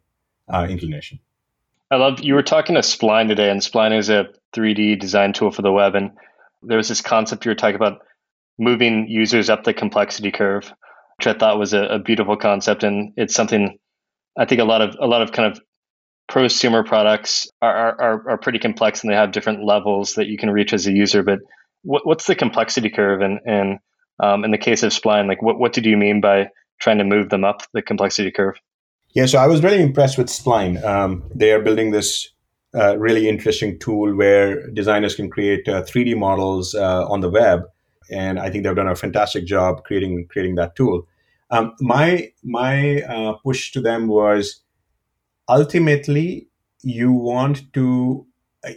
uh, 0.49 0.67
inclination. 0.69 1.19
I 1.91 1.97
love 1.97 2.21
you 2.21 2.35
were 2.35 2.43
talking 2.43 2.75
to 2.75 2.83
Spline 2.83 3.29
today, 3.29 3.51
and 3.51 3.61
Spline 3.61 3.97
is 3.97 4.11
a 4.11 4.29
3D 4.55 5.01
design 5.01 5.33
tool 5.33 5.51
for 5.51 5.63
the 5.63 5.73
web, 5.73 5.95
and 5.95 6.11
there 6.63 6.77
was 6.77 6.89
this 6.89 7.01
concept 7.01 7.45
you 7.45 7.51
were 7.51 7.55
talking 7.55 7.77
about 7.77 8.03
moving 8.59 9.09
users 9.09 9.49
up 9.49 9.65
the 9.65 9.73
complexity 9.73 10.33
curve 10.33 10.73
which 11.19 11.27
I 11.27 11.37
thought 11.37 11.59
was 11.59 11.73
a, 11.73 11.83
a 11.83 11.99
beautiful 11.99 12.37
concept, 12.37 12.85
and 12.85 13.13
it's 13.17 13.35
something 13.35 13.79
I 14.37 14.45
think 14.45 14.61
a 14.61 14.65
lot 14.65 14.83
of 14.83 14.97
a 15.01 15.07
lot 15.07 15.23
of 15.23 15.33
kind 15.33 15.53
of 15.53 15.61
prosumer 16.31 16.87
products 16.87 17.49
are, 17.61 18.01
are, 18.01 18.31
are 18.31 18.39
pretty 18.39 18.59
complex 18.59 19.03
and 19.03 19.11
they 19.11 19.17
have 19.17 19.33
different 19.33 19.65
levels 19.65 20.15
that 20.15 20.27
you 20.27 20.37
can 20.37 20.51
reach 20.51 20.75
as 20.75 20.87
a 20.87 20.93
user. 20.93 21.23
But 21.23 21.41
what, 21.83 22.07
what's 22.07 22.27
the 22.27 22.35
complexity 22.35 22.91
curve? 22.91 23.21
And, 23.21 23.41
and 23.47 23.79
um, 24.21 24.45
in 24.45 24.51
the 24.51 24.59
case 24.59 24.83
of 24.83 24.93
Spline, 24.93 25.29
like 25.29 25.43
what, 25.43 25.59
what 25.59 25.73
did 25.73 25.87
you 25.87 25.97
mean 25.97 26.21
by 26.21 26.51
trying 26.81 26.99
to 26.99 27.05
move 27.05 27.31
them 27.31 27.45
up 27.45 27.63
the 27.73 27.83
complexity 27.83 28.31
curve? 28.31 28.57
Yeah, 29.15 29.27
so 29.27 29.39
I 29.39 29.47
was 29.47 29.63
really 29.63 29.83
impressed 29.83 30.19
with 30.19 30.29
Spline. 30.29 30.83
Um, 30.85 31.25
they 31.35 31.53
are 31.53 31.63
building 31.63 31.91
this 31.91 32.29
uh, 32.75 32.99
really 32.99 33.29
interesting 33.29 33.79
tool 33.79 34.15
where 34.15 34.69
designers 34.71 35.15
can 35.15 35.31
create 35.31 35.67
uh, 35.67 35.83
3D 35.83 36.17
models 36.17 36.75
uh, 36.75 37.09
on 37.09 37.21
the 37.21 37.31
web 37.31 37.63
and 38.11 38.39
I 38.39 38.51
think 38.51 38.65
they've 38.65 38.75
done 38.75 38.89
a 38.89 38.97
fantastic 38.97 39.45
job 39.45 39.85
creating 39.85 40.27
creating 40.29 40.57
that 40.57 40.77
tool. 40.77 41.07
Um, 41.51 41.75
my 41.81 42.31
my 42.43 43.03
uh, 43.03 43.35
push 43.45 43.73
to 43.73 43.81
them 43.81 44.09
was 44.09 44.61
ultimately 45.49 46.49
you 46.83 47.13
want 47.13 47.73
to 47.75 48.27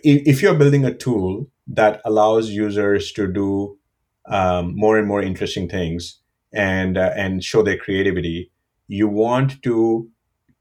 if 0.03 0.41
you're 0.41 0.55
building 0.55 0.85
a 0.85 0.93
tool 0.93 1.49
that 1.67 2.01
allows 2.05 2.49
users 2.49 3.11
to 3.13 3.31
do 3.31 3.77
um, 4.27 4.75
more 4.75 4.97
and 4.97 5.07
more 5.07 5.21
interesting 5.21 5.67
things 5.69 6.19
and 6.53 6.97
uh, 6.97 7.11
and 7.15 7.43
show 7.43 7.63
their 7.63 7.77
creativity, 7.77 8.51
you 8.87 9.07
want 9.07 9.61
to 9.63 10.09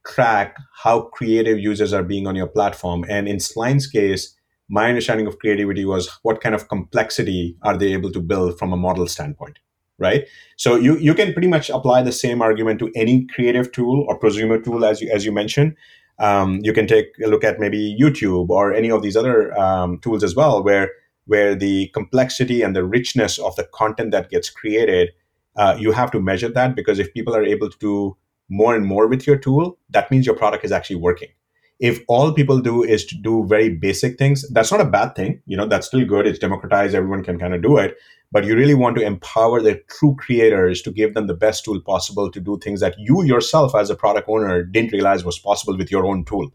track 0.06 0.56
how 0.82 1.02
creative 1.02 1.58
users 1.58 1.92
are 1.92 2.02
being 2.02 2.26
on 2.26 2.34
your 2.34 2.46
platform. 2.46 3.04
And 3.08 3.28
in 3.28 3.38
Spline's 3.38 3.86
case, 3.86 4.34
my 4.68 4.88
understanding 4.88 5.26
of 5.26 5.38
creativity 5.38 5.84
was 5.84 6.08
what 6.22 6.40
kind 6.40 6.54
of 6.54 6.68
complexity 6.68 7.56
are 7.62 7.76
they 7.76 7.92
able 7.92 8.12
to 8.12 8.20
build 8.20 8.58
from 8.58 8.72
a 8.72 8.76
model 8.76 9.06
standpoint 9.06 9.58
right? 10.00 10.26
So 10.56 10.74
you 10.74 10.96
you 10.96 11.14
can 11.14 11.32
pretty 11.32 11.46
much 11.46 11.70
apply 11.70 12.02
the 12.02 12.10
same 12.10 12.42
argument 12.42 12.80
to 12.80 12.90
any 12.96 13.26
creative 13.26 13.70
tool 13.70 14.04
or 14.08 14.18
prosumer 14.18 14.62
tool 14.64 14.84
as 14.84 15.00
you 15.00 15.10
as 15.12 15.24
you 15.24 15.30
mentioned. 15.30 15.76
Um, 16.18 16.60
you 16.62 16.72
can 16.72 16.86
take 16.86 17.06
a 17.24 17.28
look 17.28 17.44
at 17.44 17.58
maybe 17.58 17.96
youtube 17.98 18.50
or 18.50 18.74
any 18.74 18.90
of 18.90 19.00
these 19.00 19.16
other 19.16 19.58
um, 19.58 19.98
tools 20.00 20.22
as 20.22 20.34
well 20.36 20.62
where 20.62 20.90
where 21.30 21.54
the 21.54 21.86
complexity 21.88 22.60
and 22.60 22.74
the 22.74 22.84
richness 22.84 23.38
of 23.38 23.54
the 23.56 23.64
content 23.72 24.10
that 24.10 24.30
gets 24.30 24.50
created 24.50 25.10
uh, 25.56 25.76
you 25.78 25.92
have 25.92 26.10
to 26.10 26.20
measure 26.20 26.48
that 26.48 26.74
because 26.74 26.98
if 26.98 27.12
people 27.14 27.34
are 27.34 27.44
able 27.44 27.70
to 27.70 27.78
do 27.78 28.16
more 28.48 28.74
and 28.74 28.84
more 28.86 29.06
with 29.06 29.26
your 29.26 29.36
tool 29.36 29.78
that 29.90 30.10
means 30.10 30.26
your 30.26 30.36
product 30.36 30.64
is 30.64 30.72
actually 30.72 30.96
working. 30.96 31.28
If 31.78 32.00
all 32.08 32.32
people 32.32 32.60
do 32.60 32.82
is 32.82 33.06
to 33.06 33.16
do 33.16 33.46
very 33.46 33.70
basic 33.70 34.18
things 34.18 34.44
that's 34.50 34.72
not 34.72 34.80
a 34.80 34.92
bad 34.96 35.14
thing. 35.14 35.40
You 35.46 35.56
know 35.56 35.66
that's 35.66 35.86
still 35.86 36.04
good. 36.04 36.26
It's 36.26 36.38
democratized. 36.38 36.94
Everyone 36.94 37.24
can 37.24 37.38
kind 37.38 37.54
of 37.54 37.62
do 37.62 37.78
it. 37.78 37.96
But 38.32 38.44
you 38.44 38.54
really 38.54 38.74
want 38.74 38.96
to 38.96 39.02
empower 39.02 39.60
the 39.60 39.80
true 39.88 40.14
creators 40.18 40.82
to 40.82 40.92
give 40.92 41.14
them 41.14 41.26
the 41.26 41.34
best 41.34 41.64
tool 41.64 41.80
possible 41.80 42.30
to 42.30 42.40
do 42.40 42.58
things 42.58 42.80
that 42.80 42.96
you 42.98 43.24
yourself 43.24 43.74
as 43.74 43.90
a 43.90 43.96
product 43.96 44.28
owner 44.28 44.62
didn't 44.62 44.92
realize 44.92 45.24
was 45.24 45.38
possible 45.38 45.76
with 45.76 45.90
your 45.90 46.06
own 46.06 46.24
tool. 46.24 46.50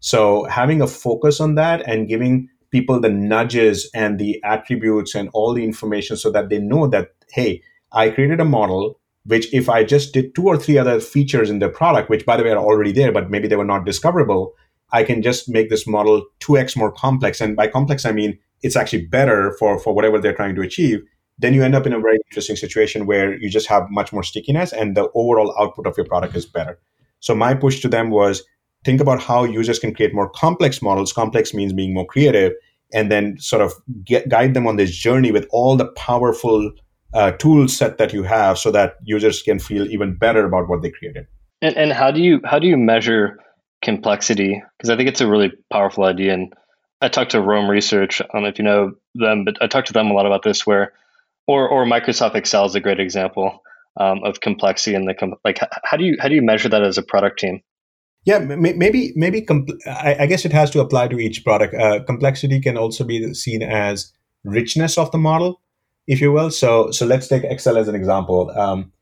So 0.00 0.44
having 0.44 0.82
a 0.82 0.86
focus 0.86 1.40
on 1.40 1.54
that 1.54 1.88
and 1.88 2.08
giving 2.08 2.48
people 2.74 3.00
the 3.00 3.14
nudges 3.16 3.88
and 3.94 4.18
the 4.18 4.32
attributes 4.56 5.14
and 5.14 5.30
all 5.32 5.54
the 5.54 5.64
information 5.64 6.16
so 6.16 6.30
that 6.36 6.48
they 6.50 6.58
know 6.58 6.86
that 6.96 7.10
hey 7.38 7.62
i 7.92 8.10
created 8.10 8.40
a 8.40 8.50
model 8.56 8.98
which 9.32 9.48
if 9.60 9.68
i 9.76 9.82
just 9.94 10.12
did 10.12 10.34
two 10.34 10.46
or 10.52 10.56
three 10.56 10.78
other 10.82 10.98
features 11.14 11.50
in 11.56 11.58
the 11.64 11.68
product 11.80 12.10
which 12.10 12.26
by 12.26 12.36
the 12.36 12.44
way 12.44 12.50
are 12.50 12.68
already 12.72 12.92
there 13.00 13.12
but 13.18 13.30
maybe 13.30 13.48
they 13.48 13.62
were 13.62 13.72
not 13.72 13.90
discoverable 13.92 14.54
I 14.94 15.02
can 15.02 15.22
just 15.22 15.48
make 15.48 15.70
this 15.70 15.88
model 15.88 16.24
2x 16.40 16.76
more 16.76 16.92
complex. 16.92 17.40
And 17.40 17.56
by 17.56 17.66
complex, 17.66 18.04
I 18.06 18.12
mean 18.12 18.38
it's 18.62 18.76
actually 18.76 19.06
better 19.06 19.54
for, 19.58 19.78
for 19.78 19.92
whatever 19.92 20.18
they're 20.18 20.34
trying 20.34 20.54
to 20.54 20.62
achieve. 20.62 21.02
Then 21.36 21.52
you 21.52 21.64
end 21.64 21.74
up 21.74 21.84
in 21.84 21.92
a 21.92 21.98
very 21.98 22.18
interesting 22.28 22.54
situation 22.54 23.04
where 23.04 23.36
you 23.36 23.50
just 23.50 23.66
have 23.66 23.90
much 23.90 24.12
more 24.12 24.22
stickiness 24.22 24.72
and 24.72 24.96
the 24.96 25.08
overall 25.14 25.52
output 25.58 25.88
of 25.88 25.96
your 25.96 26.06
product 26.06 26.36
is 26.36 26.46
better. 26.46 26.78
So 27.18 27.34
my 27.34 27.54
push 27.54 27.80
to 27.80 27.88
them 27.88 28.10
was 28.10 28.44
think 28.84 29.00
about 29.00 29.22
how 29.22 29.44
users 29.44 29.78
can 29.78 29.94
create 29.94 30.14
more 30.14 30.28
complex 30.28 30.82
models. 30.82 31.12
Complex 31.12 31.54
means 31.54 31.72
being 31.72 31.94
more 31.94 32.06
creative, 32.06 32.52
and 32.92 33.10
then 33.10 33.38
sort 33.38 33.62
of 33.62 33.72
get, 34.04 34.28
guide 34.28 34.54
them 34.54 34.66
on 34.66 34.76
this 34.76 34.94
journey 34.94 35.32
with 35.32 35.46
all 35.50 35.76
the 35.76 35.86
powerful 35.92 36.70
uh, 37.12 37.32
tool 37.32 37.68
set 37.68 37.98
that 37.98 38.12
you 38.12 38.22
have, 38.22 38.58
so 38.58 38.70
that 38.70 38.96
users 39.04 39.42
can 39.42 39.58
feel 39.58 39.86
even 39.90 40.16
better 40.16 40.44
about 40.44 40.68
what 40.68 40.82
they 40.82 40.90
created. 40.90 41.26
And, 41.62 41.76
and 41.76 41.92
how 41.92 42.10
do 42.10 42.20
you 42.20 42.40
how 42.44 42.58
do 42.58 42.66
you 42.66 42.76
measure 42.76 43.38
complexity 43.84 44.60
because 44.76 44.90
I 44.90 44.96
think 44.96 45.08
it's 45.08 45.20
a 45.20 45.28
really 45.28 45.52
powerful 45.70 46.04
idea. 46.04 46.34
And 46.34 46.52
I 47.00 47.08
talked 47.08 47.32
to 47.32 47.40
Roam 47.40 47.70
Research. 47.70 48.20
I 48.20 48.26
don't 48.32 48.42
know 48.42 48.48
if 48.48 48.58
you 48.58 48.64
know 48.64 48.92
them, 49.14 49.44
but 49.44 49.58
I 49.60 49.66
talked 49.68 49.88
to 49.88 49.92
them 49.92 50.10
a 50.10 50.14
lot 50.14 50.26
about 50.26 50.42
this. 50.42 50.66
Where, 50.66 50.92
or 51.46 51.68
or 51.68 51.84
Microsoft 51.84 52.34
Excel 52.34 52.64
is 52.64 52.74
a 52.74 52.80
great 52.80 52.98
example 52.98 53.60
um, 54.00 54.24
of 54.24 54.40
complexity 54.40 54.96
and 54.96 55.06
the 55.06 55.14
com- 55.14 55.34
like. 55.44 55.60
How 55.84 55.96
do 55.96 56.04
you 56.04 56.16
how 56.18 56.28
do 56.28 56.34
you 56.34 56.42
measure 56.42 56.70
that 56.70 56.82
as 56.82 56.98
a 56.98 57.02
product 57.02 57.38
team? 57.38 57.60
Yeah, 58.24 58.38
maybe 58.38 59.12
maybe 59.16 59.42
compl- 59.42 59.78
I, 59.86 60.16
I, 60.20 60.26
guess 60.26 60.46
it 60.46 60.52
has 60.52 60.70
to 60.70 60.80
apply 60.80 61.08
to 61.08 61.18
each 61.18 61.44
product. 61.44 61.74
Uh, 61.74 62.02
complexity 62.04 62.58
can 62.58 62.78
also 62.78 63.04
be 63.04 63.34
seen 63.34 63.62
as 63.62 64.12
richness 64.44 64.96
of 64.96 65.10
the 65.10 65.18
model, 65.18 65.60
if 66.06 66.22
you 66.22 66.32
will. 66.32 66.50
So 66.50 66.90
so 66.90 67.04
let's 67.04 67.28
take 67.28 67.44
Excel 67.44 67.76
as 67.76 67.86
an 67.86 67.94
example. 67.94 68.50
Um, 68.56 68.92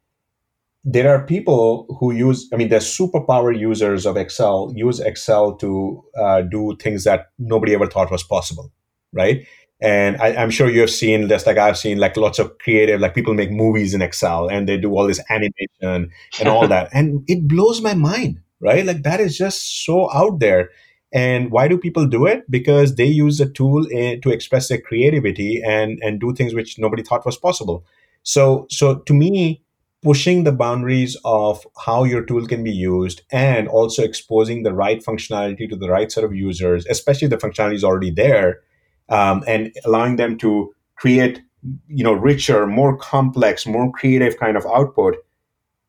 there 0.84 1.14
are 1.14 1.24
people 1.24 1.86
who 2.00 2.12
use 2.12 2.48
i 2.52 2.56
mean 2.56 2.68
they're 2.68 2.80
superpower 2.80 3.56
users 3.56 4.04
of 4.04 4.16
excel 4.16 4.72
use 4.74 4.98
excel 4.98 5.54
to 5.54 6.02
uh, 6.20 6.42
do 6.42 6.76
things 6.76 7.04
that 7.04 7.30
nobody 7.38 7.74
ever 7.74 7.86
thought 7.86 8.10
was 8.10 8.22
possible 8.22 8.72
right 9.12 9.46
and 9.80 10.16
I, 10.22 10.28
am 10.28 10.50
sure 10.50 10.70
you 10.70 10.80
have 10.80 10.90
seen 10.90 11.28
just 11.28 11.46
like 11.46 11.56
i've 11.56 11.78
seen 11.78 11.98
like 11.98 12.16
lots 12.16 12.38
of 12.38 12.58
creative 12.58 13.00
like 13.00 13.14
people 13.14 13.34
make 13.34 13.50
movies 13.50 13.94
in 13.94 14.02
excel 14.02 14.48
and 14.48 14.68
they 14.68 14.76
do 14.76 14.90
all 14.90 15.06
this 15.06 15.20
animation 15.30 16.10
and 16.40 16.48
all 16.48 16.66
that 16.74 16.88
and 16.92 17.24
it 17.28 17.46
blows 17.46 17.80
my 17.80 17.94
mind 17.94 18.40
right? 18.62 18.86
Like 18.86 19.02
that 19.02 19.20
is 19.20 19.36
just 19.36 19.84
so 19.84 20.10
out 20.12 20.38
there. 20.38 20.70
And 21.12 21.50
why 21.50 21.68
do 21.68 21.76
people 21.76 22.06
do 22.06 22.24
it? 22.24 22.50
Because 22.50 22.94
they 22.94 23.04
use 23.04 23.38
a 23.40 23.48
tool 23.48 23.86
in, 23.86 24.22
to 24.22 24.30
express 24.30 24.68
their 24.68 24.80
creativity 24.80 25.62
and 25.62 25.98
and 26.02 26.20
do 26.20 26.34
things 26.34 26.54
which 26.54 26.78
nobody 26.78 27.02
thought 27.02 27.26
was 27.26 27.36
possible. 27.36 27.84
So 28.22 28.66
so 28.70 28.96
to 28.96 29.12
me 29.12 29.62
pushing 30.02 30.42
the 30.42 30.52
boundaries 30.52 31.16
of 31.24 31.64
how 31.78 32.02
your 32.02 32.24
tool 32.24 32.44
can 32.46 32.64
be 32.64 32.72
used 32.72 33.22
and 33.30 33.68
also 33.68 34.02
exposing 34.02 34.64
the 34.64 34.72
right 34.74 35.04
functionality 35.04 35.68
to 35.68 35.76
the 35.76 35.88
right 35.88 36.10
set 36.10 36.24
of 36.24 36.34
users, 36.34 36.84
especially 36.86 37.28
the 37.28 37.36
functionality 37.36 37.74
is 37.74 37.84
already 37.84 38.10
there, 38.10 38.60
um, 39.08 39.44
and 39.46 39.72
allowing 39.84 40.16
them 40.16 40.36
to 40.38 40.74
create 40.96 41.40
you 41.88 42.02
know 42.02 42.12
richer, 42.12 42.66
more 42.66 42.96
complex, 42.96 43.66
more 43.66 43.92
creative 43.92 44.38
kind 44.38 44.56
of 44.56 44.66
output. 44.66 45.16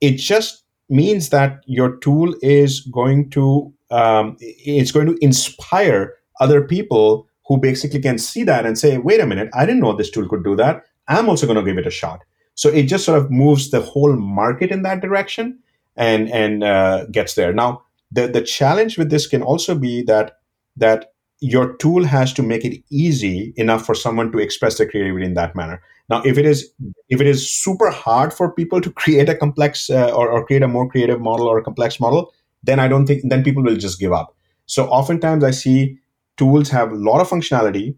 It 0.02 0.18
just 0.18 0.63
means 0.94 1.30
that 1.30 1.64
your 1.66 1.98
tool 1.98 2.36
is 2.42 2.82
going 2.82 3.30
to 3.32 3.74
um, 3.92 4.38
it's 4.40 4.92
going 4.92 5.08
to 5.08 5.18
inspire 5.22 6.14
other 6.40 6.62
people 6.62 7.28
who 7.48 7.58
basically 7.58 8.00
can 8.00 8.18
see 8.18 8.44
that 8.44 8.66
and 8.66 8.78
say, 8.78 8.98
wait 8.98 9.20
a 9.20 9.26
minute, 9.26 9.50
I 9.54 9.66
didn't 9.66 9.82
know 9.82 9.96
this 9.96 10.10
tool 10.10 10.28
could 10.28 10.44
do 10.44 10.56
that. 10.56 10.84
I'm 11.08 11.30
also 11.30 11.46
going 11.46 11.58
to 11.58 11.64
give 11.64 11.78
it 11.78 11.86
a 11.86 11.92
shot. 11.92 12.24
So 12.56 12.70
it 12.70 12.84
just 12.84 13.06
sort 13.06 13.20
of 13.20 13.30
moves 13.30 13.70
the 13.70 13.82
whole 13.82 14.16
market 14.16 14.72
in 14.72 14.84
that 14.84 15.02
direction 15.02 15.60
and 15.96 16.30
and 16.32 16.64
uh, 16.64 17.06
gets 17.08 17.36
there. 17.36 17.54
Now 17.54 17.84
the 18.12 18.28
the 18.28 18.42
challenge 18.42 18.98
with 18.98 19.10
this 19.10 19.28
can 19.28 19.42
also 19.42 19.76
be 19.76 20.04
that 20.04 20.38
that 20.78 21.14
your 21.40 21.76
tool 21.78 22.06
has 22.06 22.32
to 22.34 22.44
make 22.44 22.64
it 22.64 22.82
easy 22.90 23.54
enough 23.58 23.86
for 23.86 23.94
someone 23.94 24.32
to 24.32 24.40
express 24.40 24.78
their 24.78 24.90
creativity 24.90 25.26
in 25.26 25.34
that 25.34 25.56
manner 25.56 25.82
now 26.10 26.22
if 26.24 26.38
it 26.38 26.46
is 26.46 26.72
if 27.10 27.22
it 27.22 27.28
is 27.28 27.50
super 27.50 27.90
hard 27.90 28.34
for 28.34 28.52
people 28.52 28.82
to 28.82 28.92
create 28.92 29.30
a 29.30 29.36
complex 29.36 29.90
uh, 29.90 30.12
or, 30.12 30.30
or 30.30 30.46
create 30.46 30.64
a 30.64 30.68
more 30.68 30.90
creative 30.90 31.22
model 31.22 31.48
or 31.48 31.58
a 31.58 31.64
complex 31.64 32.00
model 32.00 32.34
then 32.64 32.80
i 32.80 32.88
don't 32.88 33.06
think 33.06 33.22
then 33.26 33.44
people 33.44 33.64
will 33.64 33.76
just 33.76 34.00
give 34.00 34.14
up. 34.14 34.36
So 34.66 34.88
oftentimes 34.88 35.44
i 35.44 35.52
see 35.52 35.98
tools 36.38 36.70
have 36.70 36.92
a 36.92 36.96
lot 36.96 37.22
of 37.22 37.30
functionality. 37.30 37.96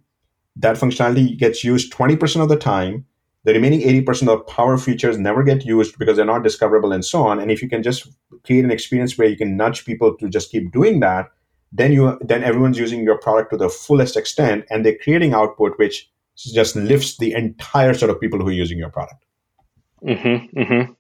That 0.57 0.77
functionality 0.77 1.37
gets 1.37 1.63
used 1.63 1.93
20% 1.93 2.41
of 2.41 2.49
the 2.49 2.57
time. 2.57 3.05
The 3.43 3.53
remaining 3.53 3.81
80% 3.81 4.27
of 4.29 4.47
power 4.47 4.77
features 4.77 5.17
never 5.17 5.43
get 5.43 5.65
used 5.65 5.99
because 5.99 6.15
they're 6.15 6.25
not 6.25 6.43
discoverable 6.43 6.91
and 6.91 7.05
so 7.05 7.23
on. 7.23 7.39
And 7.39 7.51
if 7.51 7.61
you 7.61 7.69
can 7.69 7.83
just 7.83 8.07
create 8.43 8.65
an 8.65 8.71
experience 8.71 9.17
where 9.17 9.27
you 9.27 9.37
can 9.37 9.55
nudge 9.55 9.85
people 9.85 10.15
to 10.17 10.29
just 10.29 10.51
keep 10.51 10.71
doing 10.71 10.99
that 11.01 11.29
then 11.75 11.91
you 11.91 12.17
then 12.21 12.43
everyone's 12.43 12.79
using 12.79 13.03
your 13.03 13.17
product 13.17 13.51
to 13.51 13.57
the 13.57 13.69
fullest 13.69 14.15
extent 14.15 14.65
and 14.69 14.85
they're 14.85 14.97
creating 15.03 15.33
output 15.33 15.77
which 15.77 16.09
just 16.36 16.76
lifts 16.76 17.17
the 17.17 17.34
entire 17.34 17.93
set 17.93 18.10
of 18.10 18.19
people 18.19 18.39
who 18.39 18.48
are 18.48 18.54
using 18.54 18.78
your 18.78 18.89
product. 18.89 19.24
Mm-hmm, 20.04 20.60
mm-hmm. 20.60 20.91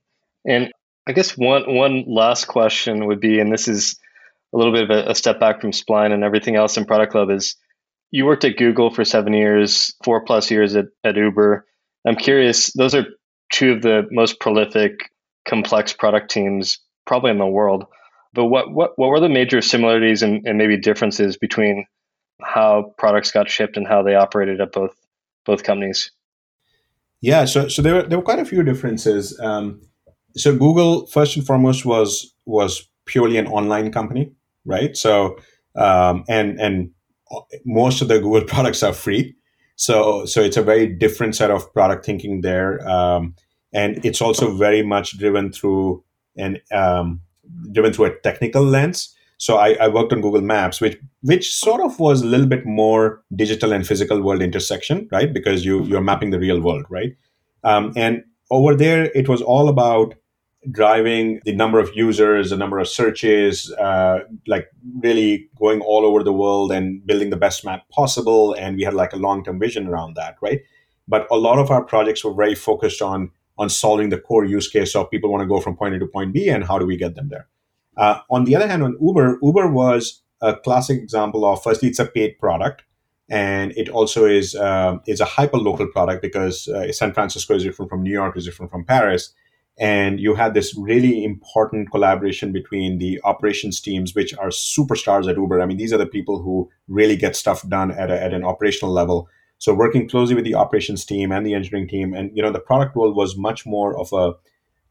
and 0.47 0.71
i 1.05 1.11
guess 1.11 1.37
one 1.37 1.75
one 1.75 2.05
last 2.07 2.45
question 2.45 3.05
would 3.05 3.19
be 3.19 3.39
and 3.39 3.51
this 3.51 3.67
is 3.67 3.99
a 4.53 4.57
little 4.57 4.73
bit 4.73 4.89
of 4.89 4.89
a, 4.89 5.11
a 5.11 5.15
step 5.15 5.39
back 5.39 5.61
from 5.61 5.71
spline 5.71 6.11
and 6.11 6.23
everything 6.23 6.55
else 6.55 6.77
in 6.77 6.85
product 6.85 7.11
club 7.11 7.29
is 7.29 7.55
you 8.11 8.25
worked 8.25 8.45
at 8.45 8.57
google 8.57 8.89
for 8.89 9.03
seven 9.03 9.33
years 9.33 9.93
four 10.03 10.23
plus 10.23 10.49
years 10.49 10.75
at, 10.75 10.85
at 11.03 11.17
uber. 11.17 11.65
I'm 12.07 12.15
curious 12.15 12.71
those 12.73 12.95
are 12.95 13.05
two 13.51 13.73
of 13.73 13.81
the 13.81 14.07
most 14.11 14.39
prolific 14.39 15.11
complex 15.47 15.93
product 15.93 16.31
teams 16.31 16.79
probably 17.05 17.31
in 17.31 17.37
the 17.37 17.45
world. 17.45 17.85
But 18.33 18.45
what, 18.45 18.71
what, 18.71 18.91
what 18.97 19.09
were 19.09 19.19
the 19.19 19.29
major 19.29 19.61
similarities 19.61 20.21
and, 20.21 20.45
and 20.45 20.57
maybe 20.57 20.77
differences 20.77 21.37
between 21.37 21.85
how 22.41 22.93
products 22.97 23.31
got 23.31 23.49
shipped 23.49 23.77
and 23.77 23.87
how 23.87 24.03
they 24.03 24.15
operated 24.15 24.59
at 24.59 24.73
both 24.73 24.95
both 25.45 25.63
companies? 25.63 26.11
Yeah, 27.21 27.45
so 27.45 27.67
so 27.67 27.81
there 27.81 27.95
were 27.95 28.03
there 28.03 28.17
were 28.17 28.23
quite 28.23 28.39
a 28.39 28.45
few 28.45 28.63
differences. 28.63 29.39
Um, 29.39 29.81
so 30.35 30.55
Google 30.55 31.07
first 31.07 31.35
and 31.37 31.45
foremost 31.45 31.85
was 31.85 32.33
was 32.45 32.87
purely 33.05 33.37
an 33.37 33.47
online 33.47 33.91
company, 33.91 34.31
right? 34.65 34.95
So 34.95 35.37
um, 35.75 36.23
and 36.27 36.59
and 36.59 36.91
most 37.65 38.01
of 38.01 38.07
the 38.07 38.19
Google 38.19 38.43
products 38.53 38.83
are 38.83 38.93
free, 38.93 39.35
so 39.75 40.25
so 40.25 40.41
it's 40.41 40.57
a 40.57 40.63
very 40.63 40.87
different 40.87 41.35
set 41.35 41.51
of 41.51 41.71
product 41.73 42.05
thinking 42.05 42.41
there, 42.41 42.87
um, 42.87 43.35
and 43.73 44.05
it's 44.05 44.21
also 44.21 44.55
very 44.55 44.83
much 44.83 45.17
driven 45.17 45.51
through 45.51 46.03
and 46.37 46.61
um, 46.71 47.21
driven 47.71 47.93
through 47.93 48.05
a 48.05 48.19
technical 48.21 48.63
lens. 48.63 49.15
So 49.37 49.57
I, 49.57 49.73
I, 49.73 49.87
worked 49.89 50.13
on 50.13 50.21
Google 50.21 50.41
Maps, 50.41 50.79
which 50.79 50.97
which 51.21 51.53
sort 51.53 51.81
of 51.81 51.99
was 51.99 52.21
a 52.21 52.25
little 52.25 52.45
bit 52.45 52.65
more 52.65 53.21
digital 53.35 53.73
and 53.73 53.85
physical 53.85 54.21
world 54.21 54.41
intersection, 54.41 55.09
right? 55.11 55.33
Because 55.33 55.65
you 55.65 55.83
you're 55.83 56.01
mapping 56.01 56.29
the 56.31 56.39
real 56.39 56.61
world, 56.61 56.85
right? 56.89 57.15
Um, 57.63 57.91
and 57.95 58.23
over 58.49 58.75
there, 58.75 59.11
it 59.13 59.27
was 59.27 59.41
all 59.41 59.67
about 59.67 60.15
driving 60.71 61.39
the 61.45 61.53
number 61.53 61.79
of 61.79 61.95
users, 61.95 62.49
the 62.49 62.57
number 62.57 62.79
of 62.79 62.87
searches, 62.87 63.71
uh, 63.73 64.19
like 64.47 64.67
really 64.99 65.49
going 65.59 65.81
all 65.81 66.05
over 66.05 66.23
the 66.23 66.33
world 66.33 66.71
and 66.71 67.05
building 67.05 67.29
the 67.29 67.37
best 67.37 67.63
map 67.63 67.87
possible. 67.89 68.53
And 68.53 68.75
we 68.77 68.83
had 68.83 68.93
like 68.93 69.13
a 69.13 69.17
long 69.17 69.43
term 69.43 69.59
vision 69.59 69.87
around 69.87 70.15
that, 70.15 70.37
right? 70.41 70.61
But 71.07 71.27
a 71.29 71.35
lot 71.35 71.59
of 71.59 71.69
our 71.69 71.83
projects 71.83 72.23
were 72.23 72.33
very 72.33 72.55
focused 72.55 73.01
on 73.01 73.31
on 73.57 73.69
solving 73.69 74.09
the 74.09 74.19
core 74.19 74.43
use 74.43 74.67
case 74.67 74.95
of 74.95 75.09
people 75.09 75.31
want 75.31 75.41
to 75.41 75.47
go 75.47 75.61
from 75.61 75.77
point 75.77 75.95
A 75.95 75.99
to 75.99 76.07
point 76.07 76.33
B 76.33 76.49
and 76.49 76.65
how 76.65 76.77
do 76.77 76.85
we 76.85 76.97
get 76.97 77.15
them 77.15 77.29
there. 77.29 77.47
Uh, 77.97 78.19
on 78.29 78.45
the 78.45 78.55
other 78.55 78.67
hand, 78.67 78.83
on 78.83 78.97
Uber, 79.01 79.39
Uber 79.41 79.71
was 79.71 80.21
a 80.41 80.55
classic 80.55 81.01
example 81.01 81.45
of 81.45 81.63
firstly, 81.63 81.89
it's 81.89 81.99
a 81.99 82.05
paid 82.05 82.37
product. 82.39 82.83
And 83.27 83.71
it 83.75 83.89
also 83.89 84.25
is 84.25 84.53
uh, 84.53 84.99
is 85.07 85.19
a 85.19 85.25
hyper 85.25 85.57
local 85.57 85.87
product 85.87 86.21
because 86.21 86.67
uh, 86.67 86.91
San 86.91 87.11
Francisco 87.11 87.55
is 87.55 87.63
different 87.63 87.89
from 87.89 88.03
New 88.03 88.11
York, 88.11 88.37
is 88.37 88.45
different 88.45 88.71
from 88.71 88.85
Paris, 88.85 89.33
and 89.79 90.19
you 90.19 90.35
had 90.35 90.53
this 90.53 90.77
really 90.77 91.23
important 91.23 91.89
collaboration 91.89 92.51
between 92.51 92.99
the 92.99 93.19
operations 93.23 93.81
teams, 93.81 94.13
which 94.13 94.37
are 94.37 94.49
superstars 94.49 95.27
at 95.27 95.37
Uber. 95.37 95.59
I 95.59 95.65
mean, 95.65 95.77
these 95.77 95.91
are 95.91 95.97
the 95.97 96.05
people 96.05 96.39
who 96.39 96.69
really 96.87 97.15
get 97.15 97.35
stuff 97.35 97.67
done 97.67 97.89
at, 97.91 98.11
a, 98.11 98.21
at 98.21 98.31
an 98.31 98.43
operational 98.43 98.93
level. 98.93 99.27
So 99.57 99.73
working 99.73 100.07
closely 100.07 100.35
with 100.35 100.45
the 100.45 100.53
operations 100.53 101.03
team 101.03 101.31
and 101.31 101.45
the 101.45 101.55
engineering 101.55 101.87
team, 101.87 102.13
and 102.13 102.29
you 102.35 102.43
know 102.43 102.51
the 102.51 102.59
product 102.59 102.95
role 102.95 103.13
was 103.13 103.35
much 103.35 103.65
more 103.65 103.99
of 103.99 104.13
a 104.13 104.33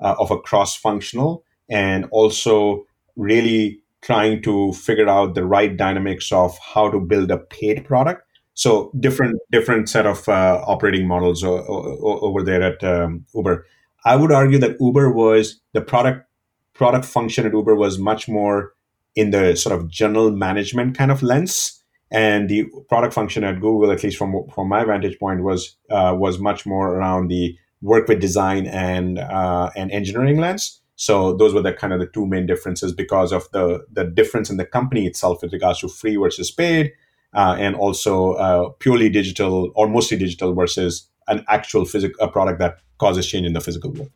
uh, 0.05 0.17
of 0.19 0.31
a 0.31 0.41
cross 0.41 0.75
functional 0.75 1.45
and 1.69 2.07
also 2.11 2.85
really 3.17 3.81
trying 4.03 4.43
to 4.43 4.73
figure 4.73 5.09
out 5.09 5.35
the 5.35 5.45
right 5.45 5.77
dynamics 5.77 6.31
of 6.31 6.59
how 6.59 6.91
to 6.91 7.01
build 7.01 7.31
a 7.31 7.39
paid 7.39 7.85
product. 7.85 8.23
So 8.55 8.93
different 9.01 9.41
different 9.51 9.89
set 9.89 10.07
of 10.07 10.29
uh, 10.29 10.63
operating 10.67 11.09
models 11.09 11.43
o- 11.43 11.65
o- 11.67 12.21
over 12.21 12.43
there 12.43 12.63
at 12.63 12.85
um, 12.85 13.27
Uber. 13.35 13.67
I 14.05 14.17
would 14.17 14.31
argue 14.31 14.59
that 14.59 14.77
Uber 14.81 15.11
was 15.11 15.61
the 15.73 15.81
product 15.81 16.27
product 16.75 17.05
function 17.05 17.47
at 17.47 17.53
Uber 17.53 17.75
was 17.75 17.99
much 17.99 18.29
more 18.29 18.75
in 19.17 19.31
the 19.31 19.57
sort 19.57 19.79
of 19.79 19.89
general 19.89 20.31
management 20.31 20.97
kind 20.97 21.11
of 21.11 21.23
lens 21.23 21.83
and 22.15 22.49
the 22.49 22.67
product 22.89 23.13
function 23.13 23.43
at 23.43 23.61
Google, 23.61 23.91
at 23.91 24.03
least 24.05 24.17
from 24.17 24.47
from 24.55 24.69
my 24.69 24.85
vantage 24.85 25.19
point, 25.19 25.43
was 25.43 25.77
uh, 25.91 26.15
was 26.17 26.39
much 26.39 26.65
more 26.65 26.95
around 26.95 27.29
the 27.29 27.59
work 27.83 28.07
with 28.07 28.21
design 28.21 28.67
and 28.67 29.19
uh, 29.19 29.71
and 29.77 29.91
engineering 29.91 30.39
lens. 30.39 30.81
So 30.97 31.35
those 31.35 31.53
were 31.53 31.63
the 31.63 31.73
kind 31.73 31.93
of 31.93 32.01
the 32.01 32.07
two 32.07 32.27
main 32.27 32.47
differences 32.47 32.93
because 32.93 33.33
of 33.33 33.51
the 33.53 33.85
the 33.93 34.05
difference 34.05 34.51
in 34.51 34.57
the 34.57 34.65
company 34.65 35.07
itself 35.07 35.43
with 35.43 35.53
regards 35.53 35.81
to 35.81 35.89
free 35.89 36.17
versus 36.17 36.51
paid, 36.51 36.93
uh, 37.35 37.57
and 37.59 37.75
also 37.75 38.35
uh, 38.35 38.69
purely 38.79 39.09
digital 39.09 39.73
or 39.75 39.89
mostly 39.89 40.17
digital 40.17 40.55
versus 40.55 41.09
an 41.27 41.45
actual 41.49 41.85
physical 41.85 42.25
a 42.25 42.31
product 42.31 42.59
that 42.61 42.79
causes 42.99 43.27
change 43.27 43.47
in 43.47 43.55
the 43.55 43.61
physical 43.61 43.91
world. 43.91 44.11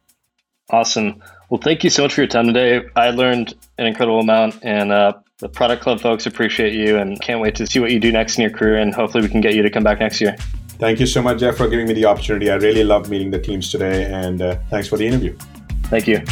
Awesome. 0.70 1.22
Well, 1.48 1.60
thank 1.60 1.82
you 1.82 1.90
so 1.90 2.02
much 2.02 2.14
for 2.14 2.20
your 2.20 2.28
time 2.28 2.46
today. 2.46 2.82
I 2.94 3.10
learned 3.10 3.54
an 3.78 3.86
incredible 3.86 4.20
amount, 4.20 4.58
and 4.62 4.92
uh, 4.92 5.14
the 5.38 5.48
Product 5.48 5.82
Club 5.82 6.00
folks 6.00 6.26
appreciate 6.26 6.74
you 6.74 6.98
and 6.98 7.20
can't 7.22 7.40
wait 7.40 7.54
to 7.56 7.66
see 7.66 7.80
what 7.80 7.90
you 7.90 7.98
do 7.98 8.12
next 8.12 8.36
in 8.36 8.42
your 8.42 8.50
career. 8.50 8.76
And 8.76 8.94
hopefully, 8.94 9.22
we 9.22 9.30
can 9.30 9.40
get 9.40 9.54
you 9.54 9.62
to 9.62 9.70
come 9.70 9.82
back 9.82 10.00
next 10.00 10.20
year. 10.20 10.36
Thank 10.78 11.00
you 11.00 11.06
so 11.06 11.22
much, 11.22 11.40
Jeff, 11.40 11.56
for 11.56 11.68
giving 11.68 11.88
me 11.88 11.94
the 11.94 12.04
opportunity. 12.04 12.50
I 12.50 12.56
really 12.56 12.84
love 12.84 13.08
meeting 13.08 13.30
the 13.30 13.40
teams 13.40 13.70
today, 13.70 14.04
and 14.04 14.40
uh, 14.42 14.58
thanks 14.70 14.86
for 14.86 14.96
the 14.96 15.06
interview. 15.06 15.36
Thank 15.84 16.06
you. 16.06 16.22